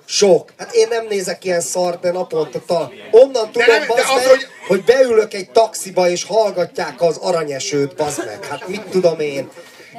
Sok. 0.05 0.53
Hát 0.57 0.73
én 0.73 0.87
nem 0.87 1.05
nézek 1.09 1.45
ilyen 1.45 1.61
szart, 1.61 1.99
de 2.01 2.11
naponta 2.11 2.61
tal. 2.65 2.93
Onnan 3.11 3.51
tudom, 3.51 3.67
nem- 3.67 3.79
de 3.79 3.85
bazd 3.87 4.03
az, 4.09 4.15
meg, 4.15 4.27
hogy- 4.27 4.47
hogy 4.67 4.83
beülök 4.83 5.33
egy 5.33 5.49
taxiba 5.51 6.09
és 6.09 6.23
hallgatják 6.23 7.01
az 7.01 7.17
aranyesőt, 7.17 7.95
bazd 7.95 8.25
meg. 8.25 8.45
Hát 8.45 8.67
mit 8.67 8.81
tudom 8.81 9.19
én. 9.19 9.49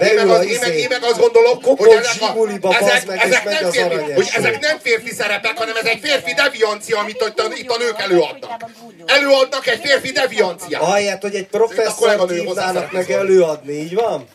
Én 0.00 0.14
meg, 0.14 0.28
az, 0.28 0.44
én, 0.44 0.58
meg, 0.60 0.68
izé. 0.68 0.80
én 0.80 0.86
meg 0.88 1.02
azt 1.02 1.18
gondolom, 1.18 1.62
hogy 1.62 1.88
ezek, 1.88 2.22
a, 2.62 2.74
ezek, 2.74 3.06
meg, 3.06 3.18
ezek, 3.18 3.44
nem 3.44 3.64
az 3.64 3.74
férfi, 3.74 4.12
hogy 4.12 4.28
ezek 4.34 4.60
nem 4.60 4.78
férfi 4.78 5.12
szerepek, 5.12 5.58
hanem 5.58 5.76
ez 5.76 5.84
egy 5.84 6.00
férfi 6.02 6.34
deviancia, 6.34 6.98
amit 6.98 7.24
itt 7.28 7.40
a, 7.40 7.44
itt 7.54 7.70
a 7.70 7.78
nők 7.78 8.00
előadnak. 8.00 8.64
Előadnak 9.06 9.66
egy 9.66 9.80
férfi 9.80 10.12
devianciát. 10.12 10.82
Ahelyett, 10.82 11.22
hogy 11.22 11.34
egy 11.34 11.46
professzort 11.46 12.30
hívnának 12.30 12.92
meg 12.92 13.10
előadni, 13.10 13.72
így 13.72 13.94
van? 13.94 14.28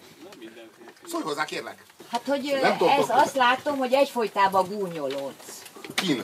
Szólj 1.12 1.23
hozzá, 1.23 1.45
kérlek. 1.45 1.75
Hát, 2.12 2.21
hogy 2.28 2.58
Nem 2.62 2.78
tudom, 2.78 2.93
ez 2.99 3.06
azt 3.10 3.36
látom, 3.36 3.78
hogy 3.78 3.93
egyfolytában 3.93 4.67
gúnyolódsz. 4.69 5.62
Kin. 5.95 6.23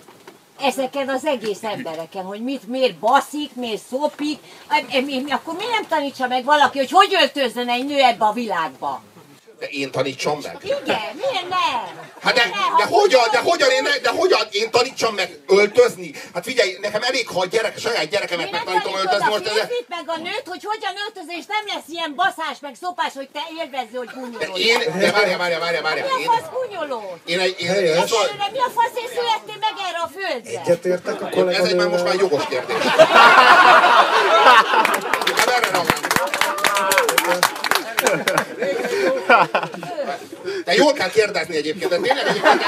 Ezeken 0.62 1.10
az 1.10 1.26
egész 1.26 1.64
embereken, 1.64 2.24
hogy 2.24 2.44
mit, 2.44 2.68
miért 2.68 2.96
baszik, 2.96 3.56
miért 3.56 3.82
szopik, 3.90 4.40
akkor 5.30 5.54
mi 5.54 5.66
nem 5.72 5.88
tanítsa 5.90 6.28
meg 6.28 6.44
valaki, 6.44 6.78
hogy 6.78 6.92
hogy 6.92 7.14
öltözzen 7.22 7.70
egy 7.70 7.86
nő 7.86 8.00
ebbe 8.00 8.26
a 8.26 8.32
világba? 8.32 9.02
De 9.62 9.68
én 9.68 9.92
tanítsam 9.92 10.40
meg. 10.44 10.58
Igen, 10.64 11.02
miért 11.22 11.50
nem? 11.50 11.84
Hát 12.22 12.34
de, 12.34 12.44
nem? 12.44 12.76
de 12.78 12.86
hogyan, 12.96 13.22
de 13.32 13.40
hogyan, 13.40 13.70
én, 13.70 13.88
de 14.02 14.10
hogyan 14.10 14.48
én 14.52 14.72
tanítsam 14.72 15.14
meg 15.16 15.40
öltözni? 15.48 16.12
Hát 16.34 16.44
figyelj, 16.44 16.78
nekem 16.82 17.02
elég, 17.04 17.28
ha 17.28 17.40
a 17.40 17.46
gyerek, 17.46 17.78
saját 17.80 18.10
gyerekemet 18.10 18.50
Miért 18.52 18.66
nem 18.66 18.74
megtanítom 18.74 19.00
öltözni 19.02 19.30
most 19.30 19.46
ez, 19.46 19.52
férfit 19.52 19.86
meg 19.90 20.04
a 20.06 20.18
nőt, 20.18 20.44
hogy 20.48 20.64
hogyan 20.64 20.94
öltözni, 21.06 21.36
és 21.42 21.46
nem 21.48 21.64
lesz 21.76 21.88
ilyen 21.88 22.14
baszás, 22.16 22.58
meg 22.62 22.74
szopás, 22.82 23.14
hogy 23.14 23.30
te 23.34 23.44
élvezzi, 23.60 23.96
hogy 23.96 24.08
de 24.08 24.14
gúnyolódsz. 24.20 24.60
én, 24.70 24.80
de 25.00 25.12
várjál, 25.12 25.38
várjál, 25.38 25.60
várjál, 25.60 25.82
várjál. 25.82 26.06
Mi 26.08 26.14
a 26.14 26.20
Én, 26.20 26.26
fasz 26.32 26.48
gúnyolód? 26.56 27.18
én, 27.26 27.40
egy, 27.40 27.56
én, 27.60 27.68
én, 27.70 27.76
én, 27.76 27.96
Egyelőre 28.04 28.48
mi 28.56 28.60
a 28.70 28.72
faszért 28.80 29.12
születtél 29.18 29.58
meg 29.66 29.76
erre 29.88 30.00
a 30.08 30.10
földre? 30.18 30.60
Egyetértek 30.62 31.18
a 31.22 31.28
ez 31.60 31.66
egy 31.72 31.76
már 31.76 31.88
most 31.88 32.04
már 32.04 32.16
kolléganővel. 32.18 32.22
jogos 32.24 32.44
kérdés. 32.52 32.84
Hát 35.40 35.48
erre 35.56 35.70
reagálni. 35.72 36.00
De 40.66 40.74
jól 40.74 40.94
kell 40.94 41.10
kérdezni 41.10 41.56
egyébként, 41.56 41.90
de 41.90 41.98
tényleg 41.98 42.28
egyébként 42.28 42.62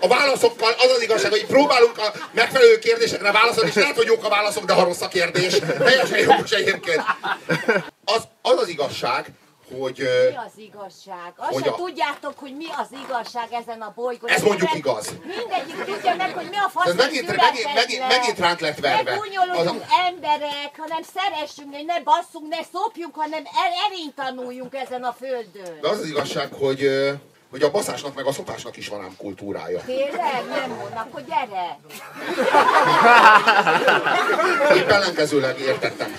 a 0.00 0.08
válaszokkal 0.08 0.74
az 0.78 0.90
az 0.96 1.02
igazság, 1.02 1.30
hogy 1.30 1.46
próbálunk 1.46 1.98
a 1.98 2.12
megfelelő 2.32 2.78
kérdésekre 2.78 3.32
válaszolni, 3.32 3.68
és 3.68 3.74
lehet, 3.74 3.96
hogy 3.96 4.06
jók 4.06 4.24
a 4.24 4.28
válaszok, 4.28 4.64
de 4.64 4.72
ha 4.72 4.84
rossz 4.84 5.00
a 5.00 5.08
kérdés. 5.08 5.54
Teljesen 5.78 6.18
jogos 6.18 6.50
egyébként. 6.50 7.02
Az 8.04 8.22
az, 8.42 8.58
az 8.58 8.68
igazság, 8.68 9.26
hogy 9.78 9.98
Mi 10.30 10.36
az 10.36 10.52
igazság? 10.56 11.32
Azt 11.36 11.52
Hogy 11.52 11.64
se 11.64 11.70
a- 11.70 11.74
tudjátok, 11.74 12.38
hogy 12.38 12.56
mi 12.56 12.66
az 12.82 12.88
igazság 13.06 13.48
ezen 13.52 13.80
a 13.80 13.92
bolygón. 13.94 14.30
Ez 14.30 14.42
mondjuk 14.42 14.72
Minden- 14.72 14.92
igaz. 14.94 15.14
Mindegyik 15.36 15.84
tudja 15.94 16.14
meg, 16.16 16.32
hogy 16.34 16.48
mi 16.50 16.56
a 16.56 16.68
fasz 16.68 16.86
Ez 16.86 16.94
megint- 16.94 17.36
megint- 17.36 17.74
megint- 17.74 18.06
megint 18.08 18.38
ránk 18.38 18.60
lett 18.60 18.78
verve. 18.78 19.10
Ne 19.10 19.16
gúnyolódjunk 19.16 19.82
Az 19.82 19.88
emberek, 20.06 20.72
hanem 20.78 21.02
szeressünk, 21.14 21.70
ne 21.86 22.00
basszunk, 22.02 22.48
ne 22.48 22.62
szopjunk, 22.72 23.14
hanem 23.16 23.42
el, 23.44 23.70
erényt 23.90 24.14
tanuljunk 24.14 24.74
ezen 24.74 25.02
a 25.02 25.12
földön. 25.18 25.78
de 25.80 25.88
az 25.88 25.98
az 25.98 26.06
igazság, 26.06 26.52
hogy, 26.52 26.88
hogy 27.50 27.62
a 27.62 27.70
baszásnak 27.70 28.14
meg 28.14 28.26
a 28.26 28.32
szopásnak 28.32 28.76
is 28.76 28.88
van 28.88 29.00
ám 29.02 29.14
kultúrája. 29.16 29.80
Tényleg? 29.86 30.44
Nem 30.48 30.70
mond, 30.70 30.92
akkor 30.94 31.22
gyere. 31.24 31.78
Épp 34.76 34.88
ellenkezőleg 34.90 35.58
értettem. 35.60 36.16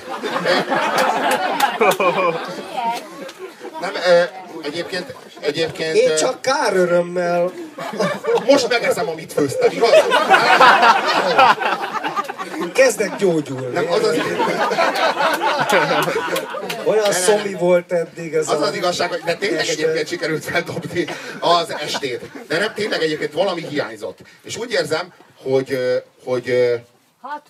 Nem, 3.86 3.96
eh, 3.96 4.30
egyébként, 4.64 5.16
egyébként 5.40 5.96
Én 5.96 6.10
eh, 6.10 6.18
csak 6.18 6.42
kár 6.42 6.76
örömmel 6.76 7.52
most 8.46 8.70
megeszem, 8.70 9.10
amit 9.10 9.34
főztem, 9.34 9.72
igaz? 9.72 9.92
kezdek 12.74 13.16
gyógyulni. 13.16 13.74
Nem, 13.74 13.92
az 13.92 14.04
az, 14.04 14.18
Olyan 16.84 17.12
szomi 17.12 17.54
volt 17.54 17.92
eddig 17.92 18.34
ez 18.34 18.48
az, 18.48 18.62
a... 18.62 18.66
az 18.66 18.76
igazság, 18.76 19.10
hogy 19.10 19.22
de 19.26 19.36
tényleg 19.36 19.60
este. 19.60 19.72
egyébként 19.72 20.08
sikerült 20.08 20.44
feldobni 20.44 21.06
az 21.40 21.76
estét. 21.80 22.22
De 22.48 22.58
nem, 22.58 22.74
tényleg 22.74 23.02
egyébként 23.02 23.34
valami 23.34 23.66
hiányzott. 23.70 24.20
És 24.44 24.58
úgy 24.58 24.72
érzem, 24.72 25.14
hogy, 25.44 25.78
hogy 26.24 26.54
60 26.54 26.95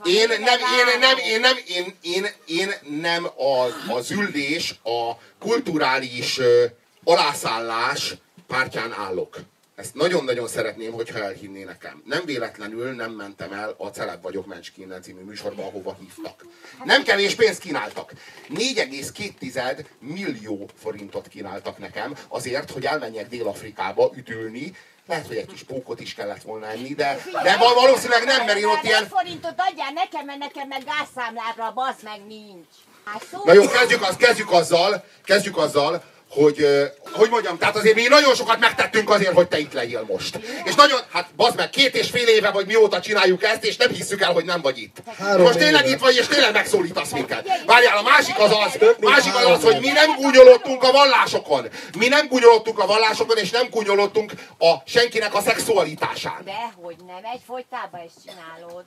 Én 0.06 0.28
nem, 0.28 0.60
én 0.78 1.00
nem, 1.00 1.18
én 1.18 1.40
nem, 1.40 1.58
én, 1.68 1.96
én, 2.02 2.26
én 2.46 2.74
nem 3.00 3.26
a, 3.26 3.92
az 3.94 4.12
üldés, 4.12 4.80
a 4.84 5.18
kulturális 5.40 6.40
ö, 6.40 6.66
alászállás 7.04 8.14
pártján 8.48 8.94
állok. 8.94 9.38
Ezt 9.76 9.94
nagyon-nagyon 9.94 10.48
szeretném, 10.48 10.92
hogyha 10.92 11.20
elhinné 11.24 11.64
nekem. 11.64 12.04
Nem 12.06 12.26
véletlenül 12.26 12.92
nem 12.92 13.12
mentem 13.12 13.54
el 13.54 13.76
a 13.78 13.88
Celeb 13.88 14.22
vagyok 14.22 14.46
Mencskénen 14.46 15.02
című 15.02 15.22
műsorba, 15.22 15.64
ahova 15.64 15.98
hívtak. 16.00 16.46
Nem 16.84 17.04
kevés 17.04 17.36
pénzt 17.36 17.60
kínáltak. 17.60 18.14
4,2 18.50 19.86
millió 20.00 20.70
forintot 20.76 21.28
kínáltak 21.28 21.78
nekem 21.78 22.16
azért, 22.28 22.72
hogy 22.72 22.86
elmenjek 22.86 23.28
Dél-Afrikába 23.28 24.12
üdülni. 24.16 24.76
Lehet, 25.08 25.28
hogy 25.28 25.38
egy 25.38 25.46
kis 25.46 25.64
pókot 25.64 26.00
is 26.00 26.14
kellett 26.14 26.42
volna 26.42 26.68
enni, 26.68 26.94
de, 26.94 27.18
de 27.44 27.58
val- 27.58 27.74
valószínűleg 27.76 28.24
nem, 28.24 28.46
mert 28.46 28.58
én 28.58 28.66
ott 28.66 28.84
ilyen, 28.84 29.08
forintot 29.08 29.54
adjál 29.58 29.92
nekem, 29.92 30.26
mert 30.26 30.40
nekem 30.40 30.68
meg 30.68 30.84
gázszámlára, 30.84 31.72
bazd 31.74 32.04
meg 32.04 32.26
nincs. 32.28 32.68
Hát 33.06 33.26
Na 33.44 33.54
jó, 33.54 33.68
kezdjük, 33.68 34.02
az, 34.02 34.16
kezdjük 34.16 34.52
azzal, 34.52 35.04
kezdjük 35.24 35.58
azzal, 35.58 36.04
hogy, 36.36 36.68
hogy 37.12 37.30
mondjam, 37.30 37.58
tehát 37.58 37.76
azért 37.76 37.96
mi 37.96 38.08
nagyon 38.08 38.36
sokat 38.36 38.60
megtettünk 38.60 39.10
azért, 39.10 39.34
hogy 39.34 39.48
te 39.48 39.60
itt 39.60 39.74
legyél 39.74 40.06
most. 40.08 40.40
És 40.66 40.76
nagyon, 40.76 41.00
hát 41.12 41.28
bazd 41.36 41.56
meg, 41.56 41.70
két 41.70 41.96
és 41.96 42.10
fél 42.10 42.28
éve 42.28 42.52
vagy 42.52 42.66
mióta 42.66 43.02
csináljuk 43.02 43.44
ezt, 43.44 43.64
és 43.64 43.78
nem 43.78 43.90
hisszük 43.90 44.22
el, 44.22 44.32
hogy 44.32 44.46
nem 44.46 44.62
vagy 44.62 44.78
itt. 44.78 44.98
Három 45.18 45.42
most 45.42 45.58
tényleg 45.58 45.86
éve. 45.86 45.96
itt 45.96 46.02
vagy, 46.02 46.16
és 46.16 46.28
tényleg 46.28 46.54
megszólítasz 46.54 47.12
minket. 47.12 47.48
Várjál, 47.66 47.98
a 47.98 48.02
másik 48.02 48.40
az 48.40 48.52
az, 48.52 48.96
másik 49.00 49.36
az 49.36 49.46
az, 49.46 49.64
hogy 49.64 49.80
mi 49.80 49.92
nem 49.92 50.16
gúnyolottunk 50.16 50.84
a 50.84 50.92
vallásokon. 50.92 51.68
Mi 51.98 52.08
nem 52.08 52.28
gúnyolottunk 52.28 52.80
a 52.80 52.86
vallásokon, 52.86 53.38
és 53.38 53.50
nem 53.50 53.68
gúnyolottunk 53.70 54.32
a 54.58 54.74
senkinek 54.86 55.36
a 55.36 55.42
szexualitásán. 55.42 56.42
Dehogy 56.46 56.96
nem, 57.08 57.32
egy 57.34 57.42
folytában 57.48 58.00
ezt 58.06 58.16
csinálod. 58.26 58.84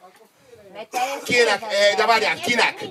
Mert 0.74 0.88
te 0.90 0.99
ezt 1.38 1.96
de 1.96 2.07
várjál, 2.07 2.40
kinek? 2.40 2.84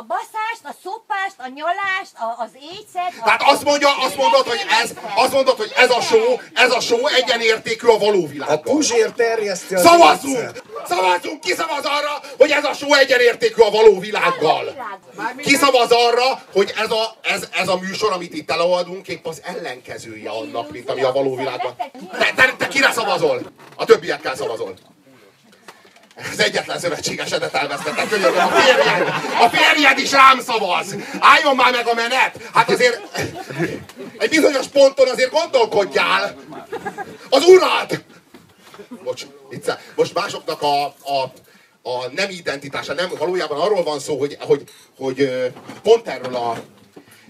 A 0.00 0.02
baszást, 0.02 0.62
a 0.62 0.74
szopást, 0.84 1.34
a 1.38 1.48
nyalást, 1.54 2.14
a, 2.26 2.42
az 2.44 2.50
éjszet. 2.72 3.12
a- 3.20 3.24
Tehát 3.24 3.42
azt 3.42 3.64
mondja, 3.64 3.88
azt 4.06 4.16
mondod, 4.16 4.46
hogy 4.48 4.60
ez, 4.82 4.90
azt 5.16 5.32
mondod, 5.32 5.56
hogy 5.56 5.72
ez 5.76 5.90
a 5.90 6.00
show, 6.00 6.36
ez 6.54 6.70
a 6.70 6.80
show 6.80 7.06
egyenértékű 7.06 7.86
a 7.86 7.98
való 7.98 8.24
A 8.24 8.28
világgal. 8.28 8.58
Puzsér 8.74 9.10
terjeszti 9.12 9.74
az 9.74 9.82
Szavazzunk! 9.82 10.36
éjszert. 10.36 10.62
Szavazzunk! 10.88 11.40
Ki 11.40 11.52
szavaz 11.52 11.84
arra, 11.84 12.20
hogy 12.38 12.50
ez 12.50 12.64
a 12.64 12.72
show 12.72 12.94
egyenértékű 12.94 13.62
a 13.62 13.70
való 13.70 13.98
világgal? 13.98 14.64
Ki 15.42 15.54
szavaz 15.56 15.90
arra, 15.90 16.42
hogy 16.52 16.72
ez 16.76 16.90
a, 16.90 17.16
ez, 17.22 17.48
ez 17.52 17.68
a 17.68 17.76
műsor, 17.76 18.12
amit 18.12 18.34
itt 18.34 18.50
előadunk, 18.50 19.08
épp 19.08 19.26
az 19.26 19.42
ellenkezője 19.44 20.30
annak, 20.30 20.70
mint 20.70 20.90
ami 20.90 21.02
a 21.02 21.12
való 21.12 21.36
világban. 21.36 21.76
Te, 22.18 22.32
te, 22.36 22.54
te 22.58 22.68
kire 22.68 22.92
szavazol? 22.92 23.40
A 23.76 23.84
többiekkel 23.84 24.36
szavazol. 24.36 24.74
Az 26.16 26.40
egyetlen 26.40 26.78
szövetségesedet 26.78 27.54
elvesztettem, 27.54 28.08
könyörgöm, 28.08 28.44
a 28.44 28.48
férjed, 28.48 29.08
a 29.40 29.48
férjed 29.48 29.98
is 29.98 30.10
rám 30.10 30.40
szavaz! 30.40 30.94
Álljon 31.18 31.56
már 31.56 31.72
meg 31.72 31.86
a 31.86 31.94
menet! 31.94 32.40
Hát 32.52 32.70
azért 32.70 33.00
egy 34.18 34.28
bizonyos 34.28 34.66
ponton 34.66 35.08
azért 35.08 35.30
gondolkodjál! 35.30 36.36
Az 37.30 37.44
urad! 37.44 38.04
Bocs, 39.04 39.26
vicce. 39.48 39.80
Most 39.94 40.14
másoknak 40.14 40.62
a, 40.62 40.84
a, 40.84 41.32
a 41.82 42.10
nem 42.14 42.30
identitása, 42.30 42.94
nem, 42.94 43.10
valójában 43.18 43.60
arról 43.60 43.82
van 43.82 43.98
szó, 43.98 44.18
hogy, 44.18 44.36
hogy, 44.40 44.62
hogy 44.98 45.30
pont 45.82 46.08
erről 46.08 46.34
a, 46.34 46.56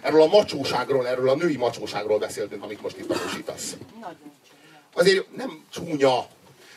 erről 0.02 0.22
a 0.22 0.26
macsóságról, 0.26 1.08
erről 1.08 1.28
a 1.28 1.34
női 1.34 1.56
macsóságról 1.56 2.18
beszéltünk, 2.18 2.62
amit 2.62 2.82
most 2.82 2.96
itt 2.96 3.08
tanúsítasz. 3.08 3.76
Azért 4.94 5.36
nem 5.36 5.64
csúnya, 5.72 6.26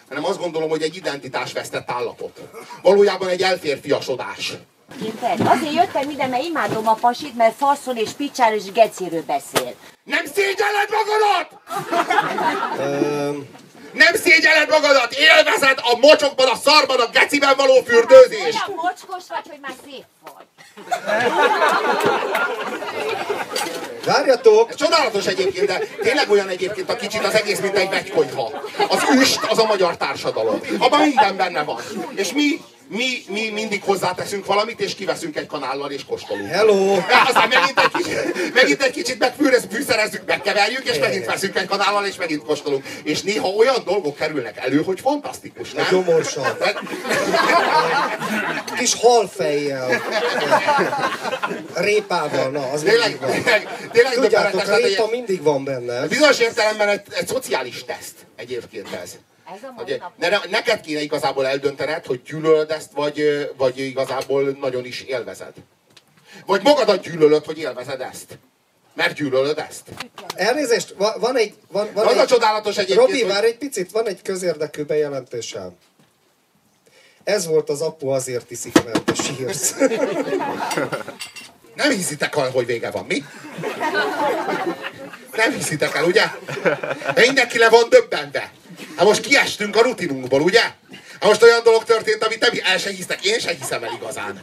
hanem 0.09 0.25
azt 0.25 0.39
gondolom, 0.39 0.69
hogy 0.69 0.81
egy 0.81 0.95
identitásvesztett 0.95 1.91
állapot. 1.91 2.39
Valójában 2.81 3.27
egy 3.27 3.41
elférfiasodás. 3.41 4.53
Érted? 5.03 5.47
Azért 5.47 5.73
jöttem 5.73 6.09
ide, 6.09 6.27
mert 6.27 6.43
imádom 6.43 6.87
a 6.87 6.93
pasit, 6.93 7.35
mert 7.35 7.55
faszol 7.55 7.95
és 7.95 8.09
picsár 8.09 8.53
és 8.53 8.71
geciről 8.71 9.23
beszél. 9.23 9.73
Nem 10.03 10.25
szégyelled 10.25 10.89
magadat! 10.91 11.49
Nem 13.93 14.15
szégyelled 14.15 14.69
magadat! 14.69 15.13
Élvezed 15.13 15.79
a 15.81 15.97
mocsokban, 15.97 16.47
a 16.47 16.55
szarban, 16.55 16.99
a 16.99 17.09
geciben 17.09 17.55
való 17.55 17.81
fürdőzést! 17.85 18.67
Olyan 18.67 18.81
mocskos 18.83 19.23
vagy, 19.27 19.47
hogy 19.49 19.59
már 19.61 19.73
szép 19.85 20.05
vagy. 20.23 20.47
Várjatok! 24.05 24.75
Csodálatos 24.75 25.25
egyébként, 25.25 25.65
de 25.65 25.79
tényleg 26.01 26.29
olyan 26.29 26.49
egyébként 26.49 26.89
a 26.89 26.95
kicsit 26.95 27.25
az 27.25 27.33
egész, 27.33 27.59
mint 27.59 27.77
egy 27.77 27.89
vegykonyha. 27.89 28.51
Az 28.89 29.03
üst 29.15 29.39
az 29.49 29.57
a 29.57 29.65
magyar 29.65 29.97
társadalom. 29.97 30.59
Abban 30.79 30.99
minden 30.99 31.37
benne 31.37 31.63
van. 31.63 31.79
És 32.15 32.33
mi, 32.33 32.61
mi, 32.91 33.23
mi 33.27 33.49
mindig 33.49 33.83
hozzáteszünk 33.83 34.45
valamit, 34.45 34.79
és 34.79 34.95
kiveszünk 34.95 35.37
egy 35.37 35.45
kanállal, 35.47 35.91
és 35.91 36.05
kóstolunk. 36.05 36.49
Hello! 36.49 36.97
Aztán 37.27 37.47
megint 37.47 37.79
egy 37.79 37.91
kicsit, 37.91 38.53
megint 38.53 38.81
egy 38.83 38.91
kicsit 38.91 39.19
megfűrez, 39.19 39.63
fűszerezzük, 39.71 40.25
megkeverjük, 40.25 40.89
és 40.89 40.97
megint 40.99 41.25
veszünk 41.25 41.55
egy 41.55 41.65
kanállal, 41.67 42.05
és 42.05 42.15
megint 42.15 42.43
kóstolunk. 42.43 42.85
És 43.03 43.21
néha 43.21 43.47
olyan 43.47 43.81
dolgok 43.85 44.15
kerülnek 44.15 44.57
elő, 44.65 44.81
hogy 44.83 44.99
fantasztikus, 44.99 45.71
A 45.73 45.75
nem? 45.75 45.85
gyomorsav. 45.91 46.57
Kis 48.77 48.93
halfejjel. 48.93 50.01
Répával, 51.73 52.49
na, 52.49 52.69
az 52.71 52.81
Tényleg, 52.81 53.09
mindig 53.09 53.19
van. 53.21 53.31
tényleg, 53.43 53.89
tényleg 53.91 54.13
Tudjátok, 54.13 54.61
répa 54.75 55.03
egy- 55.03 55.09
mindig 55.11 55.41
van 55.43 55.63
benne. 55.63 56.07
Bizonyos 56.07 56.39
értelemben 56.39 56.87
egy, 56.87 57.01
egy 57.09 57.27
szociális 57.27 57.83
teszt 57.85 58.15
egyébként 58.35 58.87
ez. 59.03 59.09
A 59.49 59.71
Hogy 59.75 59.97
nap. 59.99 60.11
ne, 60.17 60.39
neked 60.49 60.81
kéne 60.81 61.01
igazából 61.01 61.47
eldöntened, 61.47 62.05
hogy 62.05 62.21
gyűlölöd 62.21 62.71
ezt, 62.71 62.91
vagy, 62.91 63.49
vagy 63.57 63.79
igazából 63.79 64.57
nagyon 64.59 64.85
is 64.85 65.01
élvezed. 65.01 65.53
Vagy 66.45 66.61
magadat 66.63 67.01
gyűlölöd, 67.01 67.45
hogy 67.45 67.57
élvezed 67.57 68.01
ezt. 68.01 68.37
Mert 68.93 69.13
gyűlölöd 69.15 69.57
ezt. 69.69 69.83
Elnézést, 70.35 70.93
va- 70.97 71.17
van 71.19 71.37
egy... 71.37 71.53
Van, 71.71 71.89
van 71.93 72.07
Az 72.07 72.17
a 72.17 72.21
egy, 72.21 72.27
csodálatos 72.27 72.77
egyébként, 72.77 72.99
Robi, 73.07 73.21
hogy- 73.21 73.31
várj 73.31 73.45
egy 73.47 73.57
picit, 73.57 73.91
van 73.91 74.07
egy 74.07 74.21
közérdekű 74.21 74.83
bejelentésem. 74.83 75.75
Ez 77.23 77.47
volt 77.47 77.69
az 77.69 77.81
apu 77.81 78.07
azért 78.09 78.51
iszik, 78.51 78.83
mert 78.83 79.03
te 79.03 79.13
sírsz. 79.13 79.75
Nem 81.75 81.89
hiszitek 81.89 82.35
el, 82.35 82.49
hogy 82.51 82.65
vége 82.65 82.91
van, 82.91 83.05
mi? 83.05 83.23
Nem 85.39 85.53
hiszitek 85.53 85.95
el, 85.95 86.03
ugye? 86.03 86.23
De 87.13 87.21
mindenki 87.21 87.57
le 87.57 87.69
van 87.69 87.89
döbbenve. 87.89 88.51
Hát 88.95 89.05
most 89.05 89.21
kiestünk 89.21 89.75
a 89.75 89.81
rutinunkból, 89.81 90.41
ugye? 90.41 90.61
Hát 90.61 91.23
most 91.23 91.43
olyan 91.43 91.63
dolog 91.63 91.83
történt, 91.83 92.23
amit 92.23 92.39
nem 92.39 92.51
el 92.63 92.77
se 92.77 92.89
hisztek. 92.89 93.25
Én 93.25 93.39
se 93.39 93.51
hiszem 93.59 93.83
el 93.83 93.91
igazán. 94.01 94.41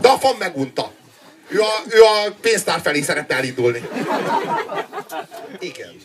De 0.00 0.08
a 0.08 0.18
fan 0.18 0.36
megunta. 0.38 0.92
Ő 1.48 1.60
a, 1.60 1.82
ő 1.88 2.02
a 2.02 2.34
pénztár 2.40 2.80
felé 2.80 3.00
szeretne 3.02 3.36
elindulni. 3.36 3.88
Igen. 5.58 6.00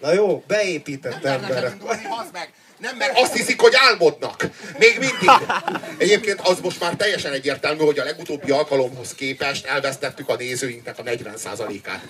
Na 0.00 0.12
jó, 0.12 0.44
beépített 0.46 1.24
emberek. 1.24 1.72
Indulni, 1.72 2.06
bazd 2.08 2.32
meg. 2.32 2.52
Nem, 2.78 2.96
mert 2.96 3.18
azt 3.18 3.32
hiszik, 3.32 3.60
hogy 3.60 3.72
álmodnak. 3.76 4.46
Még 4.78 4.98
mindig. 4.98 5.30
Egyébként 5.98 6.40
az 6.40 6.60
most 6.60 6.80
már 6.80 6.94
teljesen 6.94 7.32
egyértelmű, 7.32 7.84
hogy 7.84 7.98
a 7.98 8.04
legutóbbi 8.04 8.50
alkalomhoz 8.50 9.14
képest 9.14 9.66
elvesztettük 9.66 10.28
a 10.28 10.36
nézőinknek 10.36 10.98
a 10.98 11.02
40%-át. 11.02 12.02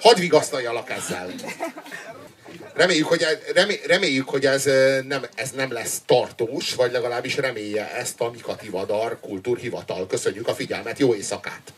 Hadd 0.00 0.18
vigasztaljalak 0.18 0.90
ezzel. 0.90 1.34
Reméljük, 2.74 3.06
hogy, 3.06 3.26
remé, 3.54 3.80
reméljük, 3.86 4.28
hogy 4.28 4.46
ez, 4.46 4.64
nem, 5.06 5.26
ez 5.34 5.50
nem 5.50 5.72
lesz 5.72 6.00
tartós, 6.06 6.74
vagy 6.74 6.92
legalábbis 6.92 7.36
remélje 7.36 7.94
ezt 7.94 8.20
a 8.20 8.30
Mikati 8.30 8.68
Vadar 8.68 9.20
Kultúrhivatal. 9.20 10.06
Köszönjük 10.06 10.48
a 10.48 10.54
figyelmet, 10.54 10.98
jó 10.98 11.14
éjszakát! 11.14 11.72